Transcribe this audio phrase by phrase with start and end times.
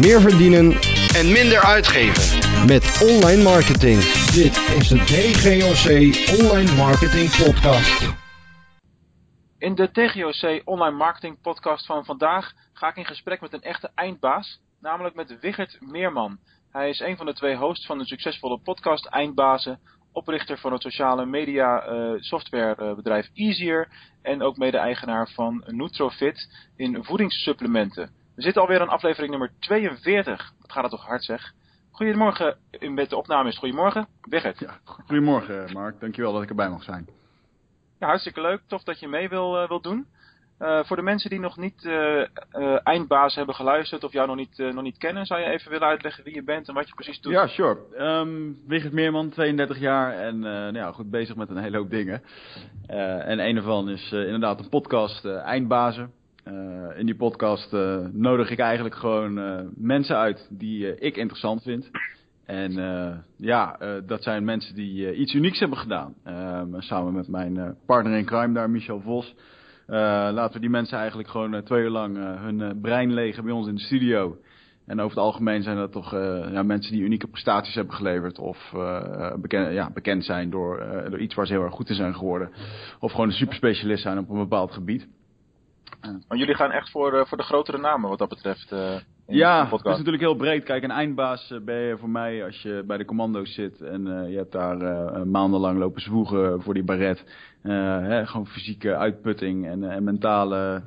[0.00, 0.72] meer verdienen
[1.18, 2.22] en minder uitgeven.
[2.66, 3.98] met online marketing.
[4.40, 5.86] Dit is de DGOC
[6.40, 7.98] Online Marketing Podcast.
[9.58, 13.90] In de TGOC Online Marketing Podcast van vandaag ga ik in gesprek met een echte
[13.94, 16.38] eindbaas, namelijk met Wigert Meerman.
[16.70, 19.80] Hij is een van de twee hosts van de succesvolle podcast Eindbazen,
[20.12, 23.88] oprichter van het sociale media eh, softwarebedrijf Easier
[24.22, 28.19] en ook mede-eigenaar van Nutrofit in voedingssupplementen.
[28.40, 30.52] We zitten alweer aan aflevering nummer 42.
[30.60, 31.52] Wat gaat het toch hard zeg.
[31.90, 34.58] Goedemorgen, met de opname is goedemorgen, Wigert.
[34.58, 37.08] Ja, goedemorgen Mark, dankjewel dat ik erbij mag zijn.
[37.98, 38.60] Ja, hartstikke leuk.
[38.66, 40.06] Tof dat je mee wil, eh, wil doen.
[40.58, 44.58] Eh, voor de mensen die nog niet eh, eindbaas hebben geluisterd of jou nog niet,
[44.58, 47.20] nog niet kennen, zou je even willen uitleggen wie je bent en wat je precies
[47.20, 47.32] doet?
[47.32, 47.78] Ja, sure.
[47.98, 52.22] Um, Wigert Meerman, 32 jaar en nou ja, goed bezig met een hele hoop dingen.
[52.86, 56.18] En een ervan is inderdaad een podcast, Eindbazen.
[56.44, 61.62] Eh, in die podcast eh, nodig ik eigenlijk gewoon eh, mensen uit die ik interessant
[61.62, 61.90] vind.
[62.46, 62.72] En
[63.36, 66.14] ja, dat zijn mensen die iets unieks hebben gedaan.
[66.24, 69.34] Ehm, samen met mijn partner in crime daar, Michel Vos.
[69.86, 73.74] Laten we die mensen eigenlijk gewoon twee uur lang hun brein legen bij ons in
[73.74, 74.36] de studio.
[74.86, 76.12] En over het algemeen zijn dat toch
[76.52, 78.38] ja, mensen die unieke prestaties hebben geleverd.
[78.38, 78.74] Of
[79.40, 82.50] bekend, ja, bekend zijn door, door iets waar ze heel erg goed in zijn geworden.
[83.00, 85.08] Of gewoon een superspecialist zijn op een bepaald gebied.
[86.28, 88.94] Maar jullie gaan echt voor, eh, voor de grotere namen wat dat betreft eh,
[89.26, 90.64] in Ja, de het is natuurlijk heel breed.
[90.64, 94.06] Kijk, een eindbaas eh, ben je voor mij als je bij de commando's zit en
[94.22, 97.24] eh, je hebt daar eh, maandenlang lopen zwoegen voor die baret.
[97.62, 100.82] Eh, hè, gewoon fysieke uitputting en, eh, en mentale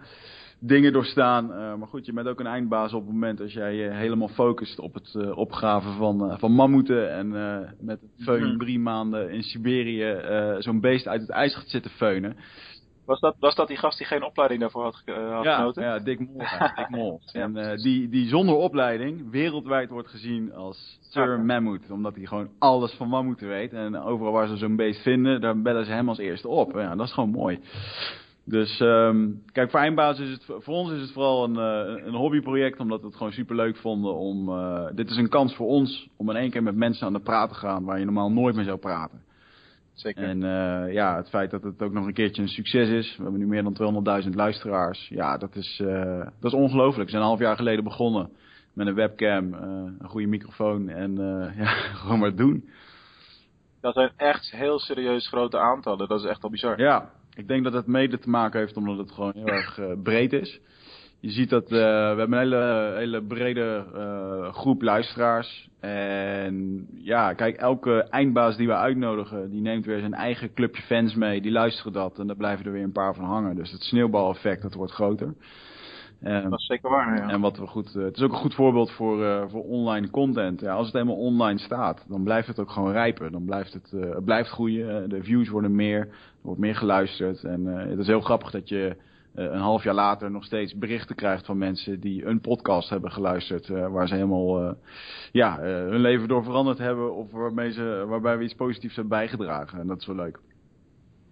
[0.59, 1.53] dingen doorstaan.
[1.53, 4.27] Eh, maar goed, je bent ook een eindbaas op het moment als jij je helemaal
[4.27, 7.11] focust op het eh, opgraven van, van mammoeten.
[7.13, 8.57] En eh, met feun Mhm.
[8.57, 12.35] drie maanden in Siberië eh, zo'n beest uit het ijs gaat zitten feunen.
[13.05, 15.83] Was, dat, was dat die gast die geen opleiding daarvoor had, had Ja, genoten?
[15.83, 16.37] ja, Dick Mol.
[16.75, 17.21] Dick Mol.
[17.33, 21.43] Ja, en eh, die, die zonder opleiding wereldwijd wordt gezien als Sir Ja.
[21.43, 21.91] Mammoet.
[21.91, 23.73] Omdat hij gewoon alles van mammoeten weet.
[23.73, 26.71] En overal waar ze zo'n beest vinden, daar bellen ze hem als eerste op.
[26.73, 27.59] Ja, dat is gewoon mooi.
[28.45, 32.13] Dus ehm, kijk, voor Eindbaas is het, voor ons is het vooral een, eh, een
[32.15, 32.79] hobbyproject.
[32.79, 34.51] Omdat we het gewoon super leuk vonden om...
[34.95, 37.49] dit is een kans voor ons om in één keer met mensen aan de praat
[37.49, 39.21] te gaan waar je normaal nooit mee zou praten.
[39.93, 40.23] Zeker.
[40.23, 43.15] En eh, ja, het feit dat het ook nog een keertje een succes is.
[43.17, 45.07] We hebben nu meer dan 200.000 luisteraars.
[45.09, 47.03] Ja, dat is, eh, dat is ongelooflijk.
[47.03, 48.29] We zijn een half jaar geleden begonnen
[48.73, 49.59] met een webcam, eh,
[49.99, 51.15] een goede microfoon en
[51.57, 52.69] ja, gewoon maar doen.
[53.81, 56.07] Dat zijn echt heel serieus grote aantallen.
[56.07, 56.79] Dat is echt al bizar.
[56.79, 60.33] Ja, ik denk dat het mede te maken heeft omdat het gewoon heel erg breed
[60.33, 60.59] is.
[61.23, 61.75] Je ziet dat eh, we
[62.17, 65.69] hebben een hele, hele brede eh, groep luisteraars.
[65.79, 71.15] En ja, kijk, elke eindbaas die we uitnodigen, die neemt weer zijn eigen clubje fans
[71.15, 71.41] mee.
[71.41, 73.55] Die luisteren dat en daar blijven er weer een paar van hangen.
[73.55, 75.33] Dus het sneeuwbaleffect, dat wordt groter.
[76.19, 77.29] Dat is zeker waar, ja.
[77.29, 80.59] en wat we goed, eh, het is ook een goed voorbeeld voor, voor online content.
[80.59, 83.31] Ja, als het helemaal online staat, dan blijft het ook gewoon rijpen.
[83.31, 85.09] Dan blijft het, het blijft groeien.
[85.09, 86.09] de views worden meer, er
[86.41, 87.43] wordt meer geluisterd.
[87.43, 88.95] En het is heel grappig dat je
[89.33, 93.69] een half jaar later nog steeds berichten krijgt van mensen die een podcast hebben geluisterd.
[93.69, 94.73] eh, waar ze helemaal eh,
[95.31, 97.15] ja, eh, hun leven door veranderd hebben.
[97.15, 99.79] Of waarmee ze, waarbij we iets positiefs hebben bijgedragen.
[99.79, 100.39] En dat is wel leuk.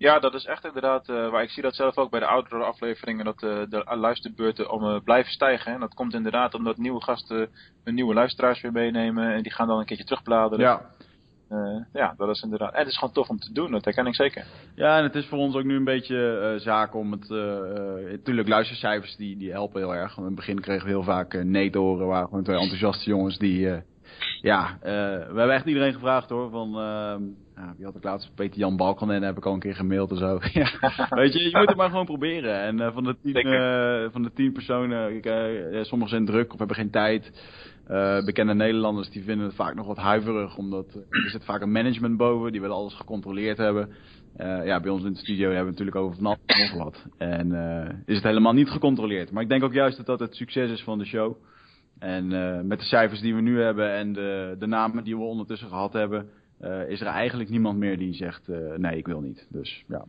[0.02, 2.64] Ja, dat is echt inderdaad, eh, waar ik zie dat zelf ook bij de oudere
[2.64, 5.74] afleveringen, dat eh, de luisterbeurten om eh, blijven stijgen.
[5.74, 7.50] En dat komt inderdaad omdat nieuwe gasten
[7.84, 10.66] hun nieuwe luisteraars weer meenemen en die gaan dan een keertje terugbladeren.
[10.66, 10.82] Ja,
[11.52, 12.74] Eh, ja, dat is inderdaad.
[12.74, 14.46] En het is gewoon tof om te doen, dat herken ik zeker.
[14.76, 17.32] Ja, en het is voor ons ook nu een beetje eh zaak om het...
[17.32, 20.18] eh natuurlijk, luistercijfers die, die helpen heel erg.
[20.18, 22.08] In het begin kregen we heel vaak eh, nee te horen.
[22.08, 23.70] waren gewoon twee enthousiaste jongens die...
[23.70, 23.82] eh,
[24.42, 26.50] ja, eh, we hebben echt iedereen gevraagd hoor.
[26.50, 27.22] Van, ehm,
[27.56, 28.32] ja, wie had ik laatst?
[28.36, 30.40] Peter Jan Balkanen heb ik al een keer gemaild en zo.
[30.60, 30.70] ja,
[31.10, 32.62] weet je, je moet het maar gewoon proberen.
[32.62, 36.26] En eh, van, de tien, eh, van de tien personen, ik, eh, ja, sommigen zijn
[36.26, 37.32] druk of hebben geen tijd.
[37.92, 41.62] Eh, bekende Nederlanders die vinden het vaak nog wat huiverig, omdat eh, er zit vaak
[41.62, 43.90] een management boven, die willen alles gecontroleerd hebben.
[44.36, 47.06] Eh, ja, bij ons in de studio hebben we natuurlijk over van alles wat.
[47.18, 47.52] En
[48.06, 49.32] is het helemaal niet gecontroleerd.
[49.32, 51.36] Maar ik denk ook juist dat dat het succes is van de show.
[52.00, 52.28] En
[52.68, 55.94] met de cijfers die we nu hebben en de, de namen die we ondertussen gehad
[55.94, 56.30] hebben,
[56.88, 58.48] is er eigenlijk niemand meer die zegt
[58.78, 59.48] nee, ik wil niet.
[59.50, 60.06] Dus ja.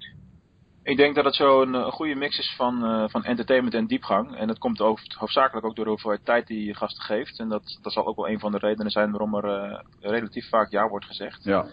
[0.83, 3.87] Ik denk dat het zo een, een goede mix is van, eh, van entertainment en
[3.87, 4.37] diepgang.
[4.37, 7.39] En dat komt over, hoofdzakelijk ook door de hoeveelheid tijd die je gast geeft.
[7.39, 10.49] En dat, dat zal ook wel een van de redenen zijn waarom er eh, relatief
[10.49, 11.45] vaak ja wordt gezegd.
[11.45, 11.67] ja.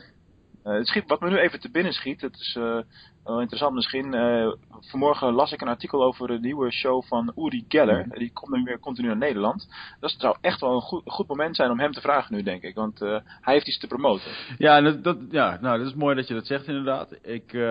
[0.63, 2.79] Eh, het schiet, wat me nu even te binnen schiet, het is, eh,
[3.23, 4.15] Wel interessant misschien.
[4.15, 8.05] Uh, vanmorgen las ik een artikel over de nieuwe show van Uri Geller.
[8.05, 8.17] Mm.
[8.17, 9.67] Die komt nu weer continu naar Nederland.
[9.99, 12.63] Dat zou echt wel een goed, goed moment zijn om hem te vragen nu, denk
[12.63, 12.75] ik.
[12.75, 14.31] Want uh, hij heeft iets te promoten.
[14.57, 17.17] Ja, dat, dat, ja, nou, dat is mooi dat je dat zegt inderdaad.
[17.21, 17.61] Ik, uh,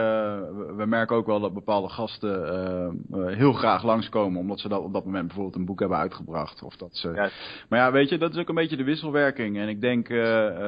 [0.76, 4.40] we merken ook wel dat bepaalde gasten heel graag langskomen.
[4.40, 6.62] Omdat ze dat op dat moment bijvoorbeeld een boek hebben uitgebracht.
[6.62, 7.08] Of dat ze...
[7.08, 7.30] Ja.
[7.68, 9.58] Maar ja, weet je, dat is ook een beetje de wisselwerking.
[9.58, 10.04] En ik denk,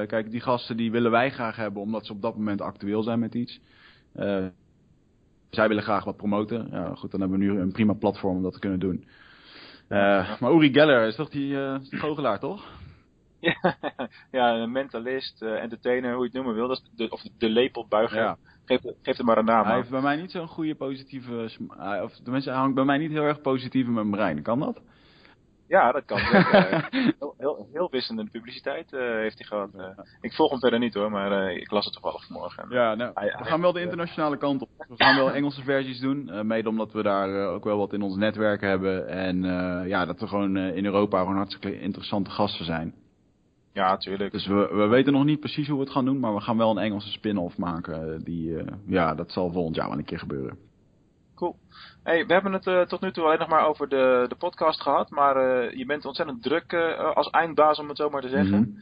[0.08, 1.82] kijk, die gasten die willen wij graag hebben.
[1.82, 3.60] Omdat ze op dat moment actueel zijn met iets.
[5.50, 6.68] Zij willen graag wat promoten.
[6.70, 9.04] Ja, goed, dan hebben we nu een prima platform om dat te kunnen doen.
[9.88, 12.64] Uh, maar Uri Geller is toch die, uh, goochelaar, toch?
[13.40, 13.76] Ja,
[14.30, 16.68] ja een mentalist, uh, entertainer, hoe je het noemen wil.
[16.68, 18.18] Dat is de, of de lepelbuiger.
[18.18, 18.36] Ja.
[18.64, 19.64] Geef, geef hem maar een naam.
[19.64, 21.50] Hij heeft bij mij niet zo'n goede positieve...
[22.02, 24.42] Of tenminste, hij hangt bij mij niet heel erg positief in mijn brein.
[24.42, 24.80] Kan dat?
[25.70, 26.18] Ja, dat kan.
[27.18, 29.68] heel, heel, heel wisselende publiciteit uh, heeft hij gehad.
[29.76, 29.84] Uh,
[30.20, 32.66] ik volg hem verder niet hoor, maar uh, ik las het toevallig vanmorgen.
[32.70, 34.68] Ja, nou, we gaan wel de internationale kant op.
[34.88, 36.46] We gaan wel Engelse versies doen.
[36.46, 39.08] mede omdat we daar ook wel wat in ons netwerk hebben.
[39.08, 39.42] En
[39.88, 42.94] ja, dat we gewoon in Europa gewoon hartstikke interessante gasten zijn.
[43.72, 44.32] Ja, tuurlijk.
[44.32, 46.56] Dus we, we weten nog niet precies hoe we het gaan doen, maar we gaan
[46.56, 48.24] wel een Engelse spin-off maken.
[48.24, 48.56] Die,
[48.86, 50.69] ja, dat zal volgend jaar wel een keer gebeuren.
[51.40, 51.56] Cool.
[52.02, 54.82] Hey, we hebben het uh, tot nu toe alleen nog maar over de, de podcast
[54.82, 58.28] gehad, maar uh, je bent ontzettend druk uh, als eindbaas, om het zo maar te
[58.28, 58.58] zeggen.
[58.58, 58.76] Mm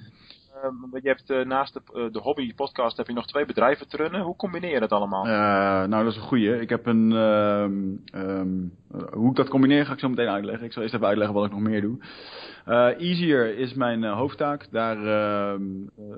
[0.60, 1.00] -hmm.
[1.02, 4.20] je hebt naast de, de hobby podcast heb je nog twee bedrijven te runnen.
[4.20, 5.25] Hoe combineer je dat allemaal?
[5.87, 6.60] nou, dat is een goeie.
[6.60, 7.10] Ik heb een...
[7.10, 8.72] Um,
[9.12, 10.66] hoe ik dat combineer ga ik zo meteen uitleggen.
[10.66, 11.99] Ik zal eerst even uitleggen wat ik nog meer doe.
[12.99, 14.66] Easier is mijn hoofdtaak.
[14.70, 15.62] Daar ehm,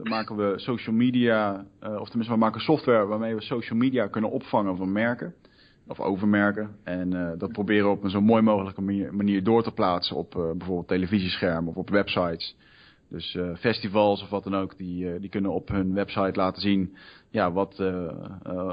[0.03, 4.77] maken we social media, of tenminste we maken software waarmee we social media kunnen opvangen
[4.77, 5.35] van merken
[5.91, 6.71] of overmerken.
[6.85, 10.43] En uh, dat proberen op een zo mooi mogelijke manier, door te plaatsen op uh,
[10.43, 12.57] bijvoorbeeld televisieschermen of op websites.
[13.09, 16.97] Dus uh, festivals of wat dan ook, die, die kunnen op hun website laten zien
[17.31, 17.83] ja, wat,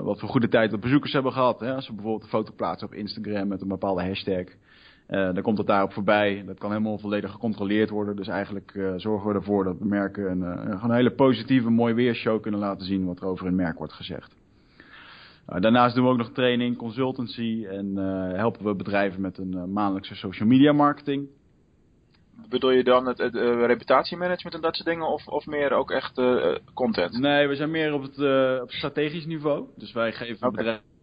[0.04, 1.60] wat voor goede tijd de bezoekers hebben gehad.
[1.60, 1.74] Hè?
[1.76, 4.46] Als ze bijvoorbeeld een foto plaatsen op Instagram met een bepaalde hashtag.
[5.08, 6.44] dan komt het daarop voorbij.
[6.46, 8.16] Dat kan helemaal volledig gecontroleerd worden.
[8.16, 10.42] Dus eigenlijk zorgen we ervoor dat merken een,
[10.84, 14.37] een hele positieve, mooi weershow kunnen laten zien wat er over hun merk wordt gezegd.
[15.50, 19.54] Uh, daarnaast doen we ook nog training, consultancy en uh, helpen we bedrijven met een
[19.56, 21.28] uh, maandelijkse social media marketing.
[22.50, 23.36] Bedoel je dan het, het
[23.66, 26.22] reputatiemanagement en dat soort dingen of, of meer ook echt
[26.74, 27.20] content?
[27.20, 28.18] Nee, we zijn meer op het
[28.62, 29.66] op strategisch niveau.
[29.76, 30.50] Dus wij geven okay.
[30.50, 30.97] bedrijven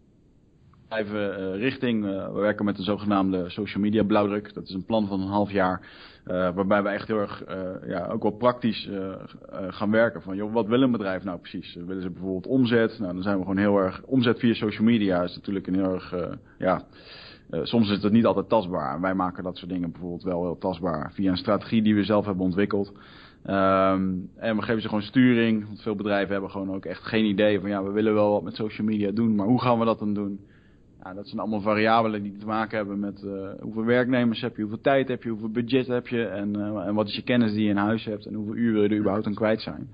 [1.55, 2.03] richting.
[2.03, 4.53] we werken met een zogenaamde social media blauwdruk.
[4.53, 5.81] Dat is een plan van een half jaar
[6.27, 7.43] uh, waarbij we echt heel erg,
[7.87, 8.89] ja, ook wel praktisch
[9.51, 10.21] gaan werken.
[10.21, 11.77] Van, joh, wat wil een bedrijf nou precies?
[11.85, 12.99] willen ze bijvoorbeeld omzet?
[12.99, 14.01] Nou, dan zijn we gewoon heel erg...
[14.05, 16.15] Omzet via social media is natuurlijk een heel erg,
[16.57, 16.83] ja...
[17.63, 19.01] soms is het niet altijd tastbaar.
[19.01, 21.11] Wij maken dat soort dingen bijvoorbeeld wel heel tastbaar.
[21.13, 22.93] Via een strategie die we zelf hebben ontwikkeld.
[23.47, 25.65] Um, en we geven ze gewoon sturing.
[25.67, 27.69] Want veel bedrijven hebben gewoon ook echt geen idee van...
[27.69, 29.35] Ja, we willen wel wat met social media doen.
[29.35, 30.39] Maar hoe gaan we dat dan doen?
[31.05, 34.61] Ja, dat zijn allemaal variabelen die te maken hebben met uh, hoeveel werknemers heb je,
[34.61, 37.53] hoeveel tijd heb je, hoeveel budget heb je en, uh, en wat is je kennis
[37.53, 39.89] die je in huis hebt en hoeveel uur wil je er überhaupt aan kwijt zijn.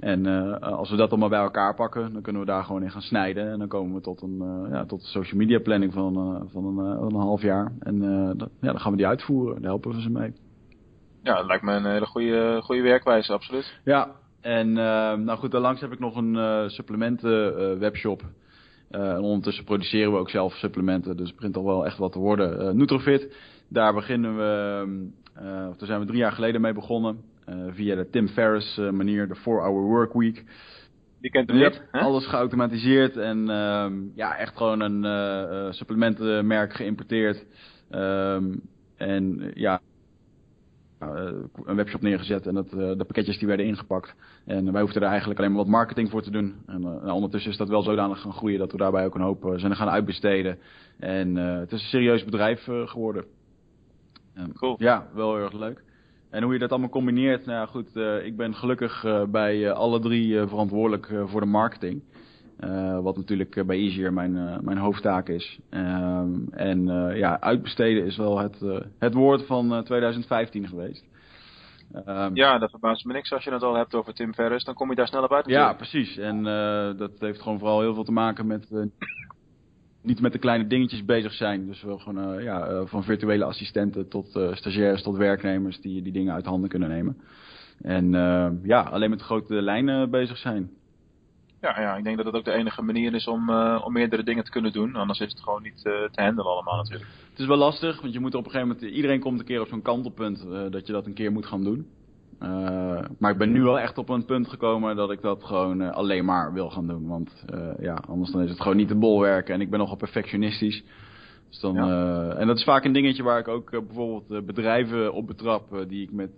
[0.00, 2.90] En uh, als we dat allemaal bij elkaar pakken, dan kunnen we daar gewoon in
[2.90, 3.50] gaan snijden.
[3.50, 7.02] En dan komen we tot een, ja, tot een social media planning van, van een,
[7.02, 7.72] een half jaar.
[7.78, 7.98] En
[8.36, 9.54] dat, ja, dan gaan we die uitvoeren.
[9.54, 10.32] Daar helpen we ze mee.
[11.22, 13.80] Ja, dat lijkt me een hele goede, goede werkwijze, absoluut.
[13.84, 14.10] Ja,
[14.40, 14.72] en
[15.24, 18.22] nou goed, daarlangs heb ik nog een supplementen webshop.
[18.90, 22.12] Uh, en ondertussen produceren we ook zelf supplementen, dus het begint al wel echt wat
[22.12, 22.60] te worden.
[22.60, 23.36] Uh, Nutrofit,
[23.68, 24.84] daar beginnen we,
[25.42, 27.18] uh, of daar zijn we drie jaar geleden mee begonnen.
[27.70, 30.44] via de Tim Ferriss manier, de 4-hour work week.
[31.20, 31.82] Die kent hem niet.
[31.90, 37.44] Alles geautomatiseerd en ehm, ja, echt gewoon een supplementenmerk geïmporteerd.
[37.90, 38.60] Um,
[38.96, 39.93] en ja, uh,
[41.64, 44.14] een webshop neergezet en dat, uh, de pakketjes die werden ingepakt.
[44.44, 46.54] En wij hoefden er eigenlijk alleen maar wat marketing voor te doen.
[46.66, 49.52] En uh, ondertussen is dat wel zodanig gaan groeien dat we daarbij ook een hoop
[49.56, 50.58] zijn gaan uitbesteden.
[50.98, 53.24] En het is een serieus bedrijf geworden.
[54.56, 54.76] cool.
[54.78, 55.82] Ja, wel heel erg leuk.
[56.30, 60.46] En hoe je dat allemaal combineert, nou ja, goed, ik ben gelukkig bij alle drie
[60.46, 62.02] verantwoordelijk voor de marketing.
[62.60, 65.58] Uh, wat natuurlijk bij Easier mijn, uh, mijn hoofdtaak is.
[65.70, 68.60] Uh, en ja, uitbesteden is wel het,
[68.98, 71.04] het woord van 2015 geweest.
[72.08, 74.64] Um, ja, dat verbaast me niks als je het al hebt over Tim Ferriss.
[74.64, 75.46] Dan kom je daar snel op uit.
[75.46, 76.16] Ja, precies.
[76.16, 76.42] En
[76.96, 78.68] dat heeft gewoon vooral heel veel te maken met
[80.02, 81.66] niet met de kleine dingetjes bezig zijn.
[81.66, 86.46] Dus wel gewoon ja, van virtuele assistenten tot stagiairs tot werknemers die die dingen uit
[86.46, 87.16] handen kunnen nemen.
[87.82, 88.10] En
[88.62, 90.70] ja, alleen met grote lijnen bezig zijn.
[91.64, 94.22] Ja, ja, ik denk dat het ook de enige manier is om, uh, om meerdere
[94.22, 94.94] dingen te kunnen doen.
[94.94, 97.10] Anders is het gewoon niet uh, te handelen allemaal natuurlijk.
[97.30, 98.94] Het is wel lastig, want je moet op een gegeven moment...
[98.94, 101.64] Iedereen komt een keer op zo'n kantelpunt uh, dat je dat een keer moet gaan
[101.64, 101.86] doen.
[103.18, 106.24] maar ik ben nu wel echt op een punt gekomen dat ik dat gewoon alleen
[106.24, 107.06] maar wil gaan doen.
[107.06, 107.44] Want
[107.78, 109.54] ja, anders dan is het gewoon niet te bol werken.
[109.54, 110.82] En ik ben nogal perfectionistisch.
[111.50, 112.30] Dus dan, ja.
[112.30, 116.12] en dat is vaak een dingetje waar ik ook bijvoorbeeld bedrijven op betrap die ik
[116.12, 116.30] met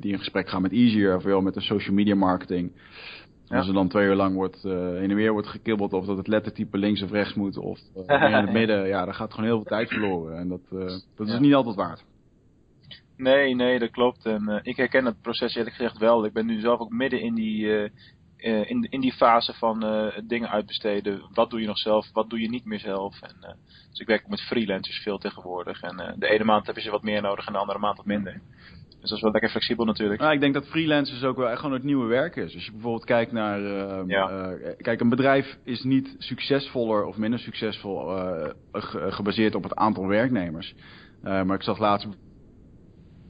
[0.00, 2.72] die in gesprek gaan met Easier, of wel met de social media marketing.
[3.48, 6.16] Als er dan twee uur lang wordt, uh, heen en weer wordt gekibbeld of dat
[6.16, 9.46] het lettertype links of rechts moet of uh, in het midden, ja, daar gaat gewoon
[9.46, 10.38] heel veel tijd verloren.
[10.38, 12.04] En dat, uh, dat is niet altijd waard.
[13.16, 14.26] Nee, nee, dat klopt.
[14.26, 16.24] En ik herken het proces eerlijk gezegd wel.
[16.24, 17.90] Ik ben nu zelf ook midden in die,
[18.36, 19.84] in, in die fase van
[20.26, 21.22] dingen uitbesteden.
[21.32, 23.20] Wat doe je nog zelf, wat doe je niet meer zelf.
[23.20, 23.56] En,
[23.90, 25.82] dus ik werk ook met freelancers veel tegenwoordig.
[25.82, 28.06] En de ene maand heb je ze wat meer nodig en de andere maand wat
[28.06, 28.40] minder.
[29.02, 30.20] Dus dat is wel lekker flexibel natuurlijk.
[30.20, 32.54] Ja, ik denk dat freelancers ook wel echt gewoon het nieuwe werk is.
[32.54, 33.60] Als je bijvoorbeeld kijkt naar...
[33.60, 34.50] Uh, ja.
[34.52, 38.50] uh, kijk, een bedrijf is niet succesvoller of minder succesvol uh,
[39.08, 40.74] gebaseerd op het aantal werknemers.
[41.22, 42.08] maar ik zag laatst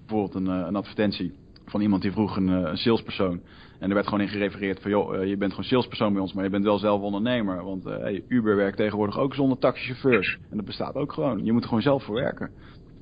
[0.07, 1.35] bijvoorbeeld een, een, advertentie
[1.67, 3.41] van iemand die vroeg een, een, salespersoon.
[3.79, 4.91] En er werd gewoon in gerefereerd van...
[4.91, 7.65] joh, je bent gewoon salespersoon bij ons, maar je bent wel zelf ondernemer.
[7.65, 10.39] Want hey, Uber werkt tegenwoordig ook zonder taxichauffeurs.
[10.51, 11.45] En dat bestaat ook gewoon.
[11.45, 12.51] Je moet er gewoon zelf voor werken.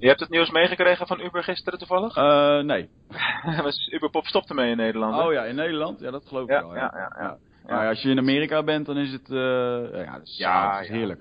[0.01, 2.17] Je hebt het nieuws meegekregen van Uber gisteren toevallig?
[2.17, 2.89] Uh, nee.
[3.95, 5.23] Uberpop stopte mee in Nederland.
[5.23, 6.01] Oh ja, in Nederland?
[6.01, 6.75] Ja, dat geloof ik wel.
[6.75, 6.81] Ja.
[6.81, 9.39] Ja, ja, ja, Maar als je in Amerika bent, dan is het, uh,
[10.05, 11.21] ja, dat is, ja, dat is heerlijk.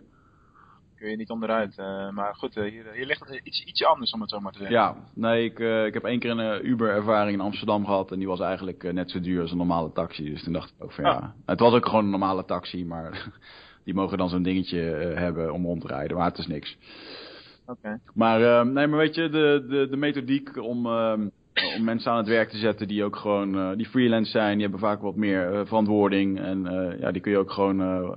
[0.97, 1.77] Kun je niet onderuit.
[1.77, 4.57] Uh, maar goed, hier, hier ligt het iets, iets anders om het zo maar te
[4.57, 4.77] zeggen.
[4.77, 8.11] Ja, nee, ik, ik heb één keer een Uber-ervaring in Amsterdam gehad.
[8.11, 10.29] En die was eigenlijk net zo duur als een normale taxi.
[10.29, 11.11] Dus toen dacht ik ook van ja.
[11.11, 11.29] Ah.
[11.45, 13.27] Het was ook gewoon een normale taxi, maar
[13.85, 14.79] die mogen dan zo'n dingetje
[15.15, 16.17] hebben om rond te rijden.
[16.17, 16.77] Maar het is niks.
[18.13, 21.13] Maar, uh, nee, maar weet je, de, de, de methodiek om, uh,
[21.75, 24.61] om mensen aan het werk te zetten die ook gewoon, uh, die freelance zijn, die
[24.61, 26.39] hebben vaak wat meer uh, verantwoording.
[26.39, 28.09] En uh, ja, die kun je ook gewoon, uh,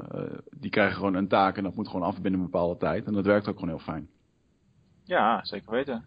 [0.51, 3.07] die krijgen gewoon een taak en dat moet gewoon af binnen een bepaalde tijd.
[3.07, 4.09] En dat werkt ook gewoon heel fijn.
[5.05, 6.05] Ja, zeker weten.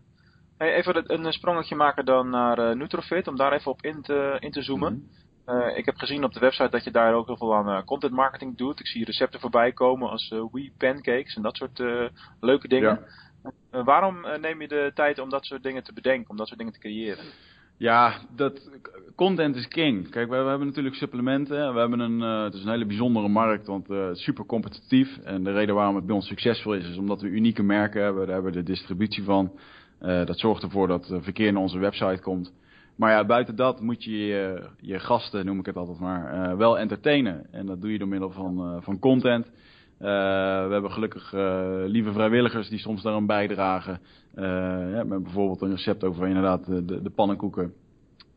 [0.58, 4.52] Hey, even een sprongetje maken dan naar Nutrofit, om daar even op in te, in
[4.52, 4.94] te zoomen.
[4.94, 5.24] Mm -hmm.
[5.46, 7.84] Uh, ik heb gezien op de website dat je daar ook heel veel aan uh,
[7.84, 8.80] content marketing doet.
[8.80, 11.84] Ik zie recepten voorbij komen als uh, Wii pancakes en dat soort
[12.40, 12.90] leuke dingen.
[12.90, 13.00] Ja.
[13.76, 16.48] Eh, waarom eh, neem je de tijd om dat soort dingen te bedenken, om dat
[16.48, 17.26] soort dingen te creëren?
[17.78, 18.70] Ja, dat,
[19.16, 20.10] content is king.
[20.10, 21.74] Kijk, we, hebben natuurlijk supplementen.
[21.74, 25.18] We hebben een, uh, het is een hele bijzondere markt, want uh, super competitief.
[25.18, 28.26] En de reden waarom het bij ons succesvol is, is omdat we unieke merken hebben.
[28.26, 29.52] Daar hebben we de distributie van.
[30.00, 32.54] Dat zorgt ervoor dat verkeer naar onze website komt.
[32.96, 36.80] Maar ja, buiten dat moet je je, je gasten, noem ik het altijd maar, wel
[36.80, 37.48] entertainen.
[37.52, 39.48] En dat doe je door middel van, van content.
[40.06, 40.12] Uh,
[40.66, 44.00] we hebben gelukkig uh, lieve vrijwilligers die soms daaraan bijdragen.
[44.36, 44.44] Uh,
[44.94, 47.74] ja, met bijvoorbeeld een recept over inderdaad de, de pannenkoeken.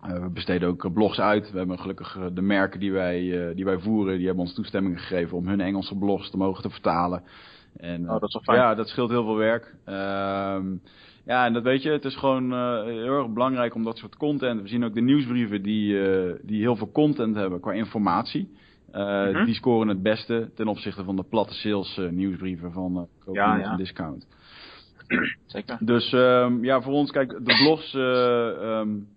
[0.00, 1.50] we besteden ook blogs uit.
[1.50, 5.36] We hebben gelukkig de merken die wij, die wij voeren, die hebben ons toestemming gegeven
[5.36, 7.22] om hun Engelse blogs te mogen te vertalen.
[7.76, 8.58] En, oh, dat is wel fijn.
[8.58, 9.74] Ja, dat scheelt heel veel werk.
[9.84, 10.66] Ehm,
[11.24, 12.52] ja, en dat weet je, het is gewoon
[12.84, 14.62] heel erg belangrijk om dat soort content.
[14.62, 16.00] We zien ook de nieuwsbrieven die,
[16.42, 18.56] die heel veel content hebben qua informatie.
[18.94, 23.02] Uh, Die scoren het beste ten opzichte van de platte sales uh, nieuwsbrieven van uh,
[23.24, 23.76] koop ja, ja.
[23.76, 24.26] discount.
[25.46, 25.76] Zeker.
[25.80, 29.08] Dus um, ja, voor ons, kijk, de blogs, um,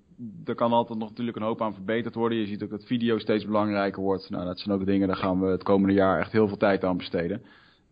[0.45, 2.37] er kan altijd nog natuurlijk een hoop aan verbeterd worden.
[2.37, 4.29] Je ziet ook dat video steeds belangrijker wordt.
[4.29, 6.83] Nou, dat zijn ook dingen, daar gaan we het komende jaar echt heel veel tijd
[6.83, 7.41] aan besteden.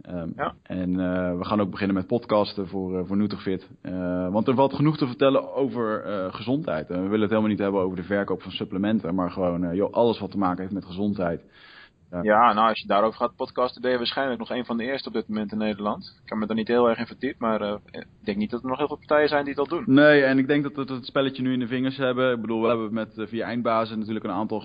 [0.10, 0.54] Um, ja.
[0.64, 0.98] En
[1.38, 3.70] we gaan ook beginnen met podcasten voor, voor Nutrifit.
[4.32, 6.04] want er valt genoeg te vertellen over
[6.34, 6.90] gezondheid.
[6.90, 9.16] En we willen het helemaal niet hebben over de verkoop van supplementen.
[9.16, 11.42] Maar gewoon joh, alles wat te maken heeft met gezondheid.
[12.12, 12.24] Ja.
[12.24, 12.54] ja.
[12.54, 15.14] nou als je daarover gaat podcasten ben je waarschijnlijk nog een van de eerste op
[15.14, 16.20] dit moment in Nederland.
[16.24, 18.62] Ik heb me daar niet heel erg in verdiept, maar uh, ik denk niet dat
[18.62, 19.84] er nog heel veel partijen zijn die dat doen.
[19.86, 22.34] Nee, en ik denk dat we het spelletje nu in de vingers hebben.
[22.34, 24.64] Ik bedoel, we hebben met uh, via Eindbazen natuurlijk een aantal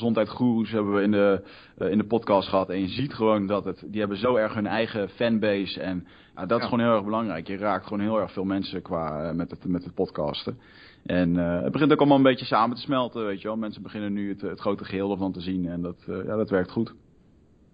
[0.00, 1.42] gezondheidsgoeroes hebben we in de,
[1.78, 2.70] uh, in de podcast gehad.
[2.70, 5.80] En je ziet gewoon dat het, die hebben zo erg hun eigen fanbase.
[5.80, 6.06] En
[6.46, 7.46] dat is gewoon heel erg belangrijk.
[7.46, 10.58] Je raakt gewoon heel erg veel mensen qua, met, het, met het podcasten.
[11.06, 13.56] En uh, het begint ook allemaal een beetje samen te smelten, weet je wel.
[13.56, 16.70] Mensen beginnen nu het, het grote geheel ervan te zien en dat, ja, dat werkt
[16.70, 16.94] goed.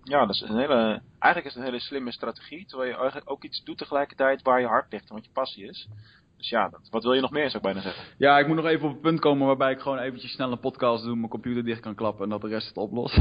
[0.02, 3.30] Ja, dat is een hele, eigenlijk is het een hele slimme strategie, terwijl je eigenlijk
[3.30, 5.88] ook iets doet tegelijkertijd waar je hart ligt en wat je passie is.
[6.36, 8.04] Dus ja, wat wil je nog meer, zou ik bijna zeggen.
[8.18, 10.60] Ja, ik moet nog even op het punt komen waarbij ik gewoon eventjes snel een
[10.60, 13.18] podcast doe, mijn computer dicht kan klappen en dat de rest het oplost.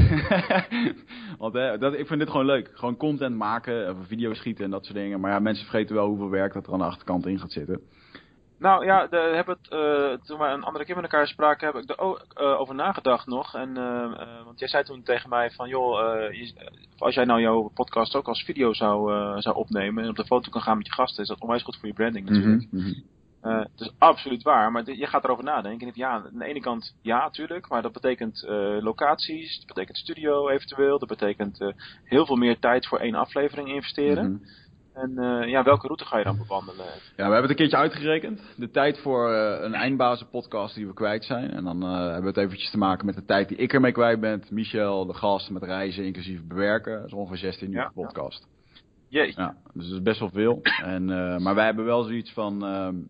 [1.39, 2.71] Want hè, dat, ik vind dit gewoon leuk.
[2.73, 5.19] Gewoon content maken, video's schieten en dat soort dingen.
[5.19, 7.81] Maar ja, mensen vergeten wel hoeveel werk dat er aan de achterkant in gaat zitten.
[8.59, 11.89] Nou ja, hebben het, uh, toen we een andere keer met elkaar spraken, heb ik
[11.89, 13.55] er ook uh, over nagedacht nog.
[13.55, 15.99] En, uh, want jij zei toen tegen mij van, joh,
[16.31, 16.53] je,
[16.97, 20.49] als jij nou jouw podcast ook als video zou, zou opnemen en op de foto
[20.49, 22.67] kan gaan met je gasten, is dat onwijs goed voor je branding natuurlijk.
[22.71, 23.03] Mm -hmm.
[23.41, 25.87] het is absoluut waar, maar je gaat erover nadenken.
[25.87, 28.45] En ja, aan de ene kant ja, natuurlijk, maar dat betekent
[28.79, 34.25] locaties, dat betekent studio eventueel, dat betekent heel veel meer tijd voor één aflevering investeren.
[34.25, 34.64] Mm -hmm.
[34.95, 36.85] En uh, ja, welke route ga je dan bewandelen?
[36.85, 38.41] Ja, we hebben het een keertje uitgerekend.
[38.57, 41.51] De tijd voor uh, een eindbazen podcast die we kwijt zijn.
[41.51, 43.91] En dan uh, hebben we het eventjes te maken met de tijd die ik ermee
[43.91, 44.43] kwijt ben.
[44.49, 46.97] Michel, de gast met reizen, inclusief bewerken.
[46.97, 48.47] Dat is ongeveer 16 uur ja, podcast.
[49.07, 49.41] Jeetje.
[49.41, 50.59] Ja, dus dat is best wel veel.
[50.83, 51.05] En,
[51.41, 53.09] maar wij hebben wel zoiets van, um,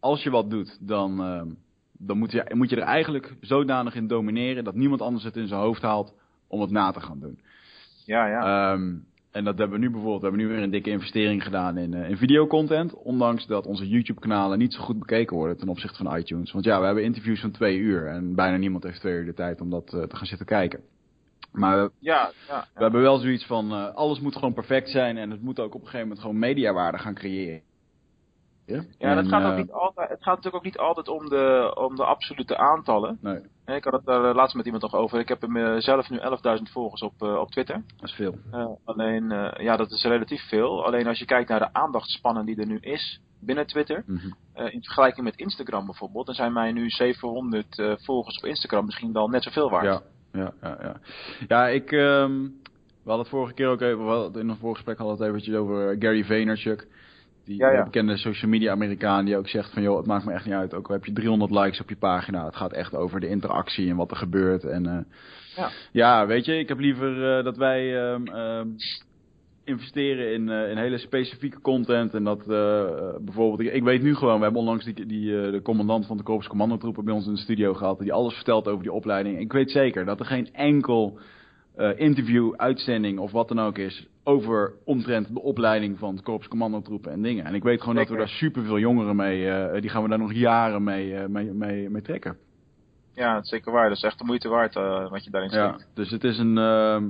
[0.00, 1.48] als je wat doet, dan, ehm,
[1.98, 5.48] dan moet, je, moet je er eigenlijk zodanig in domineren dat niemand anders het in
[5.48, 6.14] zijn hoofd haalt
[6.48, 7.40] om het na te gaan doen.
[8.04, 8.72] Ja, ja.
[8.72, 11.78] Um, en dat hebben we nu bijvoorbeeld, we hebben nu weer een dikke investering gedaan
[11.78, 12.94] in, uh, in videocontent.
[12.94, 16.52] Ondanks dat onze YouTube kanalen niet zo goed bekeken worden ten opzichte van iTunes.
[16.52, 19.34] Want ja, we hebben interviews van twee uur en bijna niemand heeft twee uur de
[19.34, 20.80] tijd om dat uh, te gaan zitten kijken.
[21.52, 22.66] Maar we, ja, ja, ja.
[22.74, 25.74] we hebben wel zoiets van, uh, alles moet gewoon perfect zijn en het moet ook
[25.74, 27.60] op een gegeven moment gewoon mediawaarde gaan creëren.
[28.74, 31.74] Ja, ja dat gaat ook niet altijd, het gaat natuurlijk ook niet altijd om de,
[31.78, 33.18] om de absolute aantallen.
[33.20, 33.40] Nee.
[33.66, 35.18] Ik had het daar laatst met iemand nog over.
[35.18, 36.22] Ik heb hem zelf nu 11.000
[36.72, 37.82] volgers op, op Twitter.
[37.96, 38.34] Dat is veel.
[38.52, 40.84] Uh, alleen, uh, ja, dat is relatief veel.
[40.84, 44.02] Alleen als je kijkt naar de aandachtspannen die er nu is binnen Twitter.
[44.06, 44.66] Mm -hmm.
[44.66, 46.26] in vergelijking met Instagram bijvoorbeeld.
[46.26, 49.84] Dan zijn mij nu 700 volgers op Instagram misschien wel net zoveel waard.
[49.84, 50.78] Ja, ja, ja.
[50.82, 51.00] Ja,
[51.48, 51.92] ja ik...
[51.92, 52.60] Um,
[53.02, 55.96] we hadden het vorige keer ook even, in een voorgesprek hadden we het eventjes over
[55.98, 56.86] Gary Vaynerchuk.
[57.50, 57.84] Die ja, ja.
[57.84, 60.74] bekende social media Amerikaan die ook zegt van joh, het maakt me echt niet uit.
[60.74, 62.44] Ook al heb je 300 likes op je pagina.
[62.44, 64.64] Het gaat echt over de interactie en wat er gebeurt.
[64.64, 64.98] En uh,
[65.56, 65.70] ja.
[65.92, 68.76] ja, weet je, ik heb liever uh, dat wij um, um,
[69.64, 72.14] investeren in, uh, in hele specifieke content.
[72.14, 72.46] En dat
[73.24, 76.22] bijvoorbeeld, ik, ik, weet nu gewoon, we hebben onlangs die, die, de commandant van de
[76.22, 77.98] Korps Commandotroepen bij ons in de studio gehad.
[77.98, 79.38] Die alles vertelt over die opleiding.
[79.38, 81.18] Ik weet zeker dat er geen enkel
[81.78, 86.48] uh, interview, uitzending of wat dan ook is over omtrent de opleiding van het korps
[86.48, 87.44] commandotroepen en dingen.
[87.44, 90.18] En ik weet gewoon dat we daar superveel jongeren mee, uh, die gaan we daar
[90.18, 92.36] nog jaren mee, uh, mee, mee, mee trekken.
[93.14, 93.88] Ja, dat is zeker waar.
[93.88, 94.74] Dat is echt de moeite waard
[95.10, 95.90] wat je daarin ja, steekt.
[95.94, 97.00] Dus het is een, ja,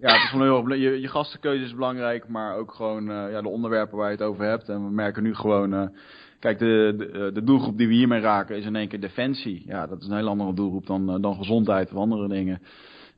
[0.00, 3.48] het is gewoon heel erg, je, je gastenkeuze is belangrijk, maar ook gewoon ja, de
[3.48, 4.68] onderwerpen waar je het over hebt.
[4.68, 5.90] En we merken nu gewoon,
[6.38, 9.62] Kijk, de, de, de, doelgroep die we hiermee raken is in één keer defensie.
[9.66, 12.62] Ja, dat is een heel andere doelgroep dan, dan gezondheid of andere dingen.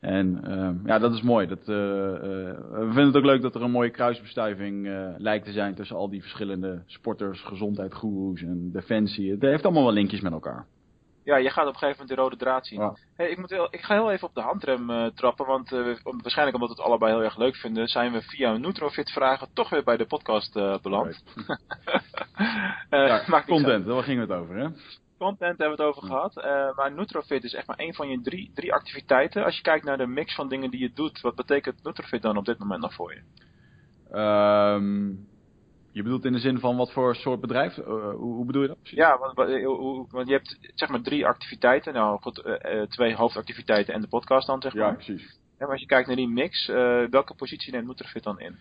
[0.01, 1.47] En uh, ja, dat is mooi.
[1.47, 1.83] Dat, uh, uh,
[2.71, 6.11] we vinden het ook leuk dat er een mooie kruisbestuiving lijkt te zijn tussen al
[6.11, 9.31] die verschillende sporters, gezondheid, goeroes en defensie.
[9.31, 10.67] Het heeft allemaal wel linkjes met elkaar.
[11.25, 12.81] Ja, je gaat op een gegeven moment de rode draad zien.
[12.81, 12.97] Ja.
[13.17, 16.57] Hey, ik, moet heel, ik ga heel even op de handrem trappen, want om, waarschijnlijk
[16.57, 19.85] omdat we het allebei heel erg leuk vinden, zijn we via Nutrofit vragen toch weer
[19.85, 20.53] bij de podcast
[20.83, 21.23] beland.
[22.91, 24.69] ja, content, daar gingen we het over hè?
[25.21, 26.37] Content hebben we het over gehad.
[26.37, 29.45] Uh, maar Nutrofit is echt maar één van je drie, drie activiteiten.
[29.45, 32.37] Als je kijkt naar de mix van dingen die je doet, wat betekent Nutrofit dan
[32.37, 33.23] op dit moment nog voor je?
[34.19, 35.29] Um,
[35.93, 37.77] je bedoelt in de zin van wat voor soort bedrijf?
[37.77, 38.81] Uh, hoe, hoe, bedoel je dat?
[38.81, 38.99] Precies?
[38.99, 39.35] Ja, want,
[40.11, 41.93] want, je hebt zeg maar drie activiteiten.
[41.93, 44.87] Nou goed, uh, twee hoofdactiviteiten en de podcast dan zeg maar.
[44.87, 45.39] Ja, precies.
[45.59, 46.67] En als je kijkt naar die mix,
[47.11, 48.59] welke positie neemt Nutrofit dan in?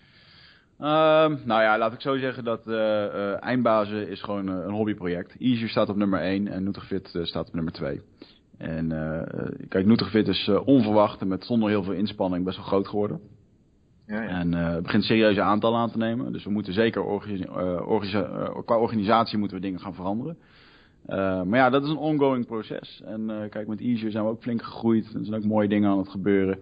[0.82, 4.74] Um, nou ja, laat ik zo zeggen dat uh, uh, Eindbazen is gewoon uh, een
[4.74, 5.36] hobbyproject.
[5.40, 8.02] Easier staat op nummer 1 en Nutrifit staat op nummer 2.
[8.58, 8.88] En
[9.70, 13.20] kijk, Nutrifit is onverwacht en met zonder heel veel inspanning best wel groot geworden.
[14.08, 14.28] Ja, ja.
[14.28, 16.32] En het begint serieuze aantallen aan te nemen.
[16.32, 17.46] Dus we moeten zeker organi
[17.86, 20.38] organisa qua organisatie moeten we dingen gaan veranderen.
[21.50, 23.02] maar ja, dat is een ongoing proces.
[23.06, 25.14] En kijk, met Easier zijn we ook flink gegroeid.
[25.14, 26.60] Er zijn ook mooie dingen aan het gebeuren.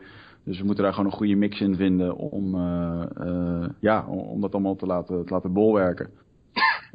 [0.48, 4.42] Dus we moeten daar gewoon een goede mix in vinden om, uh, uh, ja, om
[4.42, 6.10] dat allemaal te laten, te laten bolwerken.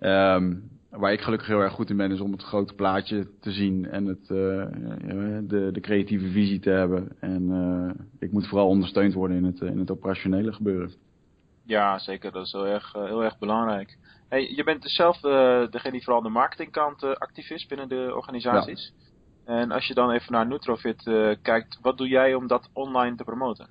[0.00, 3.50] Um, waar ik gelukkig heel erg goed in ben, is om het grote plaatje te
[3.50, 4.66] zien en het, uh,
[5.42, 7.08] de, de creatieve visie te hebben.
[7.20, 10.92] En ik moet vooral ondersteund worden in het, in het operationele gebeuren.
[11.64, 12.32] Ja, zeker.
[12.32, 13.98] Dat is heel erg, heel erg belangrijk.
[14.28, 15.20] Hey, je bent dus zelf
[15.70, 18.92] degene die vooral aan de marketingkant actief is binnen de organisaties.
[18.96, 19.11] Ja.
[19.44, 23.16] En als je dan even naar Nutrofit uh, kijkt, wat doe jij om dat online
[23.16, 23.66] te promoten?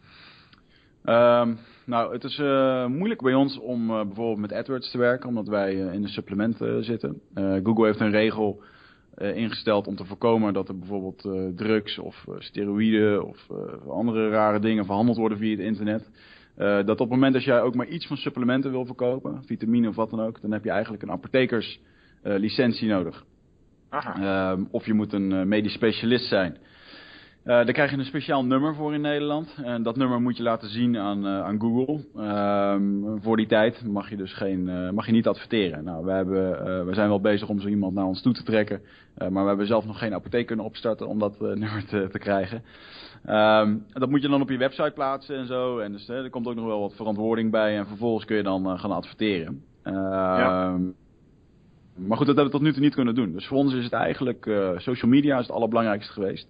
[1.06, 5.30] Um, nou, het is uh, moeilijk bij ons om uh, bijvoorbeeld met AdWords te werken,
[5.30, 7.22] omdat wij in de supplementen zitten.
[7.64, 8.64] Google heeft een regel
[9.18, 11.22] ingesteld om te voorkomen dat er bijvoorbeeld
[11.58, 13.48] drugs of steroïden of
[13.90, 16.10] andere rare dingen verhandeld worden via het internet.
[16.56, 19.96] dat op het moment dat jij ook maar iets van supplementen wil verkopen, vitamine of
[19.96, 23.26] wat dan ook, dan heb je eigenlijk een apothekerslicentie nodig.
[23.94, 26.58] Um, of je moet een uh, medisch specialist zijn.
[27.44, 29.58] Uh, daar krijg je een speciaal nummer voor in Nederland.
[29.64, 32.06] En dat nummer moet je laten zien aan, uh, aan Google.
[32.74, 35.84] Um, voor die tijd mag je dus geen, mag je niet adverteren.
[35.84, 38.82] Nou, we, hebben, we zijn wel bezig om zo iemand naar ons toe te trekken.
[39.18, 42.64] maar we hebben zelf nog geen apotheek kunnen opstarten om dat nummer te, te krijgen.
[43.30, 45.80] Um, dat moet je dan op je website plaatsen en zo.
[45.80, 47.78] En dus er komt ook nog wel wat verantwoording bij.
[47.78, 49.64] En vervolgens kun je dan gaan adverteren.
[49.84, 50.78] Ja.
[51.96, 53.32] Maar goed, dat hebben we tot nu toe niet kunnen doen.
[53.32, 56.48] Dus voor ons is het eigenlijk, uh, social media is het allerbelangrijkste geweest.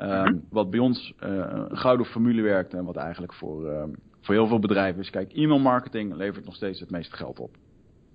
[0.00, 0.34] Uh, Mhm.
[0.50, 3.82] Wat bij ons uh, een gouden formule werkt en wat eigenlijk voor, uh,
[4.20, 7.50] voor heel veel bedrijven is, kijk, e-mail marketing levert nog steeds het meeste geld op.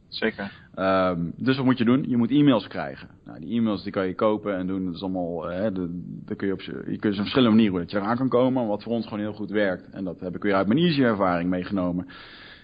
[0.08, 0.52] Zeker.
[0.76, 2.10] Um, dus wat moet je doen?
[2.10, 3.08] Je moet e-mails krijgen.
[3.26, 4.86] Nou, die e-mails die kan je kopen en doen.
[4.86, 7.98] Dat is allemaal, hè, de, kun je op je kunt op verschillende manieren dat je
[7.98, 8.68] eraan kan komen.
[8.68, 11.04] Wat voor ons gewoon heel goed werkt, en dat heb ik weer uit mijn easy
[11.04, 12.08] ervaring meegenomen,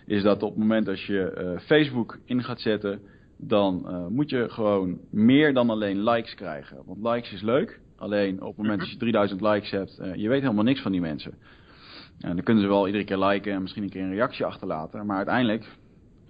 [0.06, 3.00] is dat op het moment als je uh, Facebook in gaat zetten,
[3.38, 6.78] dan uh, moet je gewoon meer dan alleen likes krijgen.
[6.86, 10.30] Want likes is leuk, alleen op het moment dat je 3000 likes hebt, uh, je
[10.30, 11.34] weet helemaal niks van die mensen.
[12.20, 15.06] En dan kunnen ze wel iedere keer liken en misschien een keer een reactie achterlaten,
[15.06, 15.78] maar uiteindelijk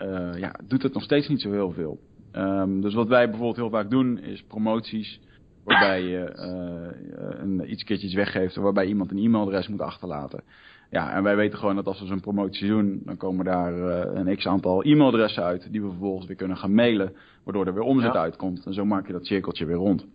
[0.02, 2.00] uh, ja, doet het nog steeds niet zo heel veel.
[2.34, 5.20] Um, dus wat wij bijvoorbeeld heel vaak doen is promoties
[5.64, 10.44] waarbij je uh, een, iets keertjes weggeeft waarbij iemand een e-mailadres moet achterlaten.
[10.90, 14.02] Ja, en wij weten gewoon dat als we zo'n promotie doen, dan komen daar uh,
[14.14, 17.84] een x aantal e-mailadressen uit die we vervolgens weer kunnen gaan mailen, waardoor er weer
[17.84, 18.20] omzet ja.
[18.20, 18.66] uitkomt.
[18.66, 20.06] En zo maak je dat cirkeltje weer rond.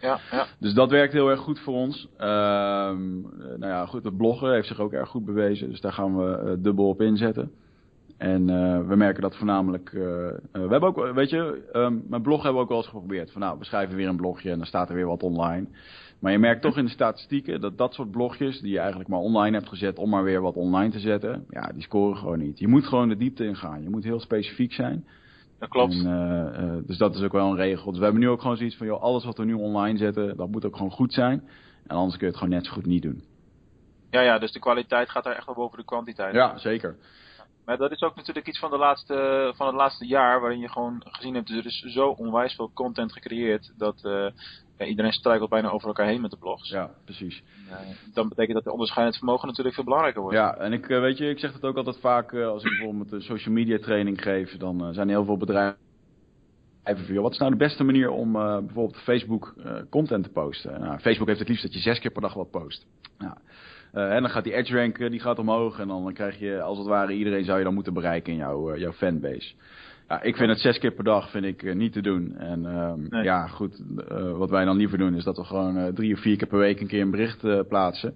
[0.00, 0.46] Ja, ja.
[0.58, 2.08] Dus dat werkt heel erg goed voor ons.
[2.14, 6.16] Uh, nou ja, goed, het bloggen heeft zich ook erg goed bewezen, dus daar gaan
[6.16, 7.50] we uh, dubbel op inzetten.
[8.16, 9.92] En uh, we merken dat voornamelijk.
[9.92, 10.02] Uh,
[10.52, 13.32] we hebben ook, weet je, um, mijn blog hebben we ook wel eens geprobeerd.
[13.32, 15.66] Van nou, we schrijven weer een blogje en dan staat er weer wat online.
[16.20, 19.18] Maar je merkt toch in de statistieken dat dat soort blogjes, die je eigenlijk maar
[19.18, 22.58] online hebt gezet om maar weer wat online te zetten, ja, die scoren gewoon niet.
[22.58, 23.82] Je moet gewoon de diepte ingaan.
[23.82, 25.06] Je moet heel specifiek zijn.
[25.58, 26.04] Dat klopt.
[26.04, 27.90] En, dus dat is ook wel een regel.
[27.90, 30.36] Dus we hebben nu ook gewoon zoiets van, joh, alles wat we nu online zetten,
[30.36, 31.42] dat moet ook gewoon goed zijn.
[31.86, 33.22] En anders kun je het gewoon net zo goed niet doen.
[34.10, 36.34] Ja, ja, dus de kwaliteit gaat daar echt wel boven de kwantiteit.
[36.34, 36.96] Ja, zeker.
[37.64, 40.68] Maar dat is ook natuurlijk iets van, de laatste, van het laatste jaar, waarin je
[40.68, 44.26] gewoon gezien hebt, er is zo onwijs veel content gecreëerd, dat uh,
[44.80, 46.70] ja, iedereen struikelt bijna over elkaar heen met de blogs.
[46.70, 47.42] Ja, precies.
[48.14, 50.36] Dan betekent dat de onderscheidend vermogen natuurlijk veel belangrijker wordt.
[50.36, 53.12] Ja, en ik, uh, weet je, ik zeg het ook altijd vaak, als ik bijvoorbeeld
[53.12, 55.78] een social media training geef, dan zijn er heel veel bedrijven
[56.84, 57.22] even.
[57.22, 60.80] Wat is nou de beste manier om uh, bijvoorbeeld Facebook uh, content te posten?
[60.80, 62.86] Nou, Facebook heeft het liefst dat je zes keer per dag wat post.
[63.18, 63.34] Nou,
[63.92, 66.86] en dan gaat die edge rank die gaat omhoog en dan krijg je als het
[66.86, 69.52] ware iedereen zou je dan moeten bereiken in jouw, jouw fanbase.
[70.08, 72.36] Ja, ik vind het zes keer per dag vind ik niet te doen.
[72.36, 73.22] En um, nee.
[73.22, 73.82] ja, goed,
[74.36, 76.80] wat wij dan liever doen is dat we gewoon drie of vier keer per week
[76.80, 78.14] een keer een bericht plaatsen.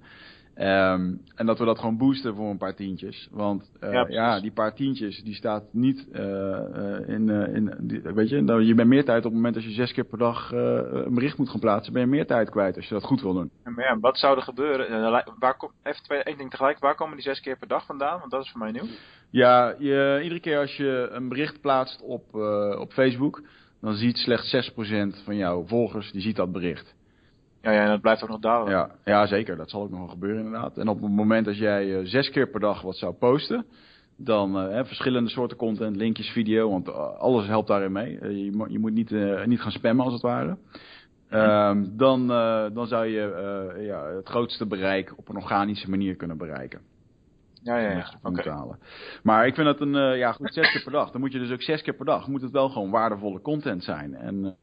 [0.59, 3.29] Um, en dat we dat gewoon boosten voor een paar tientjes.
[3.31, 8.01] Want uh, ja, ja, die paar tientjes, die staat niet uh, uh, in, in die,
[8.01, 10.19] weet je, nou, je bent meer tijd op het moment als je zes keer per
[10.19, 13.21] dag een bericht moet gaan plaatsen, ben je meer tijd kwijt als je dat goed
[13.21, 13.51] wil doen.
[13.65, 15.11] Ja, maar ja, wat zou er gebeuren?
[15.39, 18.19] Waar kom, even twee, één ding tegelijk, waar komen die zes keer per dag vandaan?
[18.19, 18.87] Want dat is voor mij nieuw.
[19.31, 22.35] Ja, je, iedere keer als je een bericht plaatst op,
[22.79, 23.43] op Facebook,
[23.81, 26.95] dan ziet slechts 6% van jouw volgers, die ziet dat bericht.
[27.65, 28.71] Ja, ja, en dat blijft ook nog dalen.
[28.71, 29.57] Ja, ja, zeker.
[29.57, 30.77] Dat zal ook nog wel gebeuren inderdaad.
[30.77, 33.67] En op het moment dat jij uh, zes keer per dag wat zou posten,
[34.17, 38.13] dan uh, verschillende soorten content, linkjes, video, want uh, alles helpt daarin mee.
[38.21, 39.11] je, je moet niet,
[39.47, 40.57] niet gaan spammen als het ware.
[41.31, 42.27] Um, dan,
[42.75, 46.81] dan zou je ja, het grootste bereik op een organische manier kunnen bereiken.
[47.63, 48.07] Ja, ja, ja.
[48.23, 48.77] Okay.
[49.23, 51.11] Maar ik vind dat een, ja goed, zes keer per dag.
[51.11, 53.85] Dan moet je dus ook zes keer per dag, moet het wel gewoon waardevolle content
[53.85, 54.15] zijn.
[54.15, 54.57] En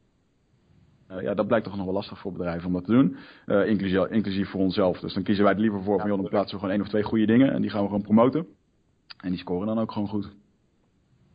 [1.16, 3.16] uh, ja, dat blijkt toch nog wel lastig voor bedrijven om dat te doen.
[3.46, 5.00] Uh, inclusief, inclusief voor onszelf.
[5.00, 6.88] Dus dan kiezen wij er liever voor van, joh, dan plaatsen we gewoon één of
[6.88, 7.52] twee goede dingen.
[7.52, 8.46] En die gaan we gewoon promoten.
[9.20, 10.30] En die scoren dan ook gewoon goed.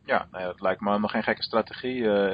[0.04, 2.00] Ja, nou ja dat lijkt me helemaal geen gekke strategie.
[2.00, 2.32] Uh,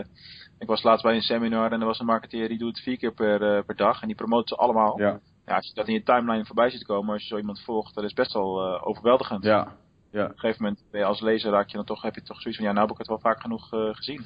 [0.59, 2.99] ik was laatst bij een seminar en er was een marketeer die doet het vier
[2.99, 4.01] keer per, per dag.
[4.01, 4.99] En die promoot ze allemaal.
[4.99, 5.21] Ja.
[5.47, 5.55] ja.
[5.57, 8.05] als je dat in je timeline voorbij ziet komen, als je zo iemand volgt, dat
[8.05, 9.45] is best wel overweldigend.
[9.45, 9.77] Ja.
[10.11, 10.25] ja.
[10.25, 12.41] Op een gegeven moment ben je als lezer raak je dan toch, heb je toch
[12.41, 14.25] zoiets van, ja, nou heb ik het wel vaak genoeg gezien.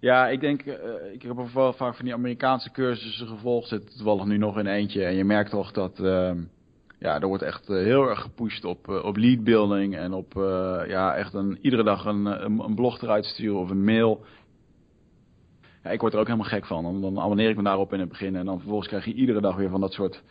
[0.00, 0.74] Ja, ik denk, uh,
[1.12, 3.68] ik heb wel vaak van die Amerikaanse cursussen gevolgd.
[3.68, 5.04] Zit toevallig nu nog in eentje.
[5.04, 6.32] En je merkt toch dat, uh,
[6.98, 9.96] ja, er wordt echt uh, heel erg gepusht op, op lead building.
[9.96, 10.32] En op,
[10.86, 14.24] ja, echt een, iedere dag een, een, een, blog eruit sturen of een mail.
[15.82, 16.82] Ja, ik word er ook helemaal gek van.
[16.82, 18.36] Dan, dan abonneer ik me daarop in het begin.
[18.36, 20.22] En dan vervolgens krijg je iedere dag weer van dat soort...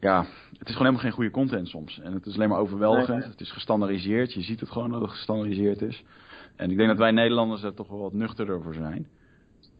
[0.00, 0.18] Ja,
[0.58, 2.00] het is gewoon helemaal geen goede content soms.
[2.00, 3.08] En het is alleen maar overweldigend.
[3.08, 3.28] Nee, nee.
[3.28, 4.32] Het is gestandardiseerd.
[4.32, 6.04] Je ziet het gewoon dat het gestandardiseerd is.
[6.56, 9.06] En ik denk dat wij Nederlanders er toch wel wat nuchterder voor zijn.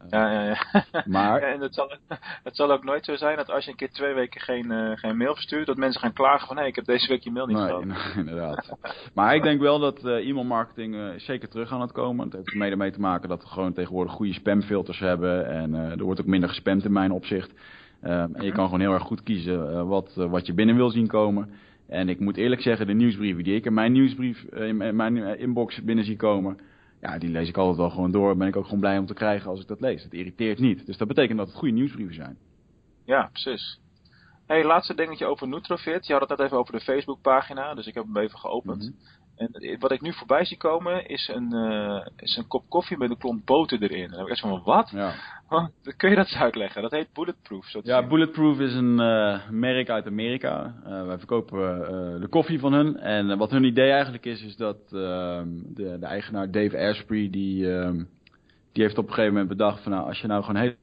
[0.09, 0.83] Ja, ja, ja.
[1.05, 1.41] Maar...
[1.41, 1.97] En het zal,
[2.43, 4.91] het zal ook nooit zo zijn dat als je een keer twee weken geen, uh,
[4.93, 7.31] geen mail verstuurt, dat mensen gaan klagen van hé, hey, ik heb deze week je
[7.31, 7.85] mail niet gehad.
[7.85, 8.77] Nee, inderdaad.
[9.13, 12.25] maar ik denk wel dat uh, e-mail marketing uh, zeker terug aan het komen.
[12.25, 15.47] Het heeft er mede mee te maken dat we gewoon tegenwoordig goede spamfilters hebben.
[15.49, 17.53] En er wordt ook minder gespamd in mijn opzicht.
[18.01, 21.49] en je kan gewoon heel erg goed kiezen wat, wat je binnen wil zien komen.
[21.87, 25.83] En ik moet eerlijk zeggen, de nieuwsbrieven die ik in mijn nieuwsbrief, in mijn inbox
[25.83, 26.57] binnen zie komen,
[27.01, 28.37] ja, die lees ik altijd wel gewoon door.
[28.37, 30.03] Ben ik ook gewoon blij om te krijgen als ik dat lees.
[30.03, 30.85] Het irriteert niet.
[30.85, 32.37] Dus dat betekent dat het goede nieuwsbrieven zijn.
[33.05, 33.79] Ja, precies.
[34.45, 36.07] hey, laatste dingetje over Nutrofit.
[36.07, 38.77] Je had het net even over de Facebookpagina, dus ik heb hem even geopend.
[38.77, 38.91] Mhm.
[39.35, 43.09] En wat ik nu voorbij zie komen is een, uh, is een kop koffie met
[43.09, 44.03] een klont boter erin.
[44.03, 44.89] En dan heb ik echt van, wat?
[44.89, 45.13] Ja.
[45.97, 46.81] Kun je dat eens uitleggen?
[46.81, 47.65] Dat heet Bulletproof.
[47.65, 50.75] Zo ja, Bulletproof is een uh, merk uit Amerika.
[50.87, 51.59] Uh, wij verkopen
[52.21, 52.97] de koffie van hun.
[52.97, 57.73] En wat hun idee eigenlijk is, is dat ehm, de, de, eigenaar Dave Asprey, die,
[57.73, 58.03] ehm,
[58.71, 60.75] die heeft op een gegeven moment bedacht van, nou, als je nou gewoon hele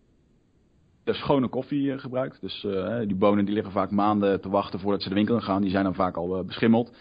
[1.04, 2.40] schone koffie gebruikt.
[2.40, 2.66] Dus
[3.06, 5.62] die bonen die liggen vaak maanden te wachten voordat ze de winkel in gaan.
[5.62, 6.92] Die zijn dan vaak al beschimmeld.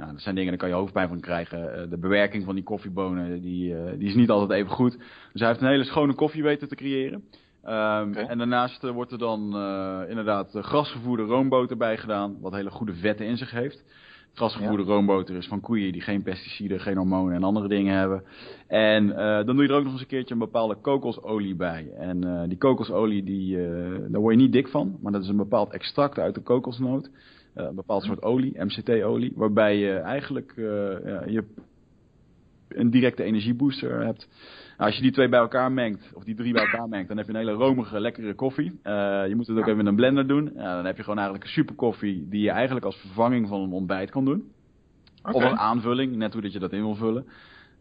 [0.00, 1.58] Nou, dat zijn dingen, daar kan je hoofdpijn van krijgen.
[1.58, 4.98] Uh, de bewerking van die koffiebonen, die, uh, die is niet altijd even goed.
[5.32, 7.24] Dus hij heeft een hele schone koffie weten te creëren.
[7.64, 8.24] Um, okay.
[8.26, 9.42] En daarnaast uh, wordt er dan
[10.08, 13.84] inderdaad grasgevoerde roomboter bij gedaan, wat hele goede vetten in zich heeft.
[14.34, 14.88] Grasgevoerde ja.
[14.88, 18.22] roomboter is van koeien die geen pesticiden, geen hormonen en andere dingen hebben.
[18.66, 19.06] En
[19.46, 21.90] dan doe je er ook nog eens een keertje een bepaalde kokosolie bij.
[21.96, 23.56] En die kokosolie, die,
[24.08, 27.10] daar word je niet dik van, maar dat is een bepaald extract uit de kokosnoot.
[27.56, 30.66] Uh, een bepaald soort olie, MCT-olie, waarbij je eigenlijk uh,
[31.04, 31.44] ja, je
[32.68, 34.28] een directe energiebooster hebt.
[34.76, 37.16] Nou, als je die twee bij elkaar mengt, of die drie bij elkaar mengt, dan
[37.16, 38.70] heb je een hele romige, lekkere koffie.
[38.84, 40.50] Uh, je moet het ook even in een blender doen.
[40.54, 43.60] Ja, dan heb je gewoon eigenlijk een super koffie die je eigenlijk als vervanging van
[43.60, 44.52] een ontbijt kan doen.
[45.22, 45.32] Okay.
[45.32, 47.24] Of een aanvulling, net hoe dat je dat in wil vullen.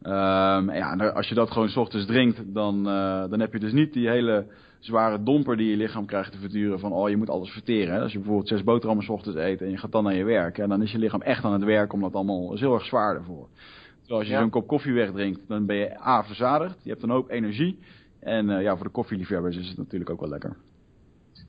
[0.03, 2.83] Um, ja, als je dat gewoon s ochtends drinkt, dan,
[3.29, 4.45] dan heb je dus niet die hele
[4.79, 7.93] zware domper die je lichaam krijgt te verduren van oh je moet alles verteren.
[7.93, 8.01] Hè?
[8.01, 10.57] Als je bijvoorbeeld zes boterhammen s ochtends eet en je gaat dan naar je werk,
[10.57, 12.85] en dan is je lichaam echt aan het werk om dat allemaal is heel erg
[12.85, 13.47] zwaar ervoor.
[13.99, 14.39] Terwijl als je ja.
[14.39, 17.79] zo'n kop koffie wegdrinkt, dan ben je A verzadigd, je hebt een hoop energie
[18.19, 20.57] en uh, ja voor de koffieliefhebbers is het natuurlijk ook wel lekker.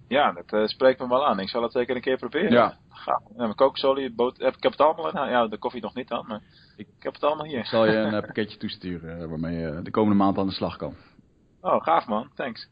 [0.09, 1.41] Ja, dat uh, spreekt me wel aan.
[1.41, 2.53] Ik zal het zeker een keer proberen.
[2.53, 2.77] Ja.
[2.89, 3.21] Ga.
[3.29, 5.13] Ja, mijn kokosolie, boot, heb, ik heb het allemaal.
[5.13, 6.41] Nou, ja, de koffie nog niet dan, maar
[6.77, 7.59] ik, ik heb het allemaal hier.
[7.59, 10.95] Ik zal je een pakketje toesturen waarmee je de komende maand aan de slag kan.
[11.61, 12.31] Oh, gaaf man.
[12.35, 12.69] Thanks.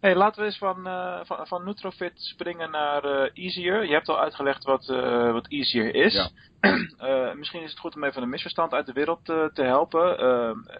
[0.00, 3.84] Hey, laten we eens van, uh, van, van Nutrofit springen naar uh, Easier.
[3.84, 6.14] Je hebt al uitgelegd wat, uh, wat Easier is.
[6.14, 7.34] Ja.
[7.38, 10.24] misschien is het goed om even een misverstand uit de wereld te helpen.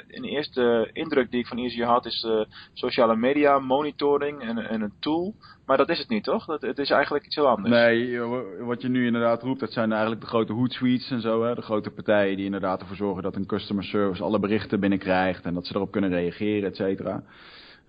[0.08, 2.26] een eerste indruk die ik van Easier had is
[2.72, 5.34] sociale media monitoring en, en, een tool.
[5.66, 6.44] Maar dat is het niet, toch?
[6.44, 7.74] Dat, het is eigenlijk iets heel anders.
[7.74, 8.20] Nee,
[8.58, 11.42] wat je nu inderdaad roept, dat zijn eigenlijk de grote Hootsuites en zo.
[11.44, 11.54] Hè?
[11.54, 15.54] De grote partijen die inderdaad ervoor zorgen dat een customer service alle berichten binnenkrijgt en
[15.54, 17.22] dat ze erop kunnen reageren, et cetera.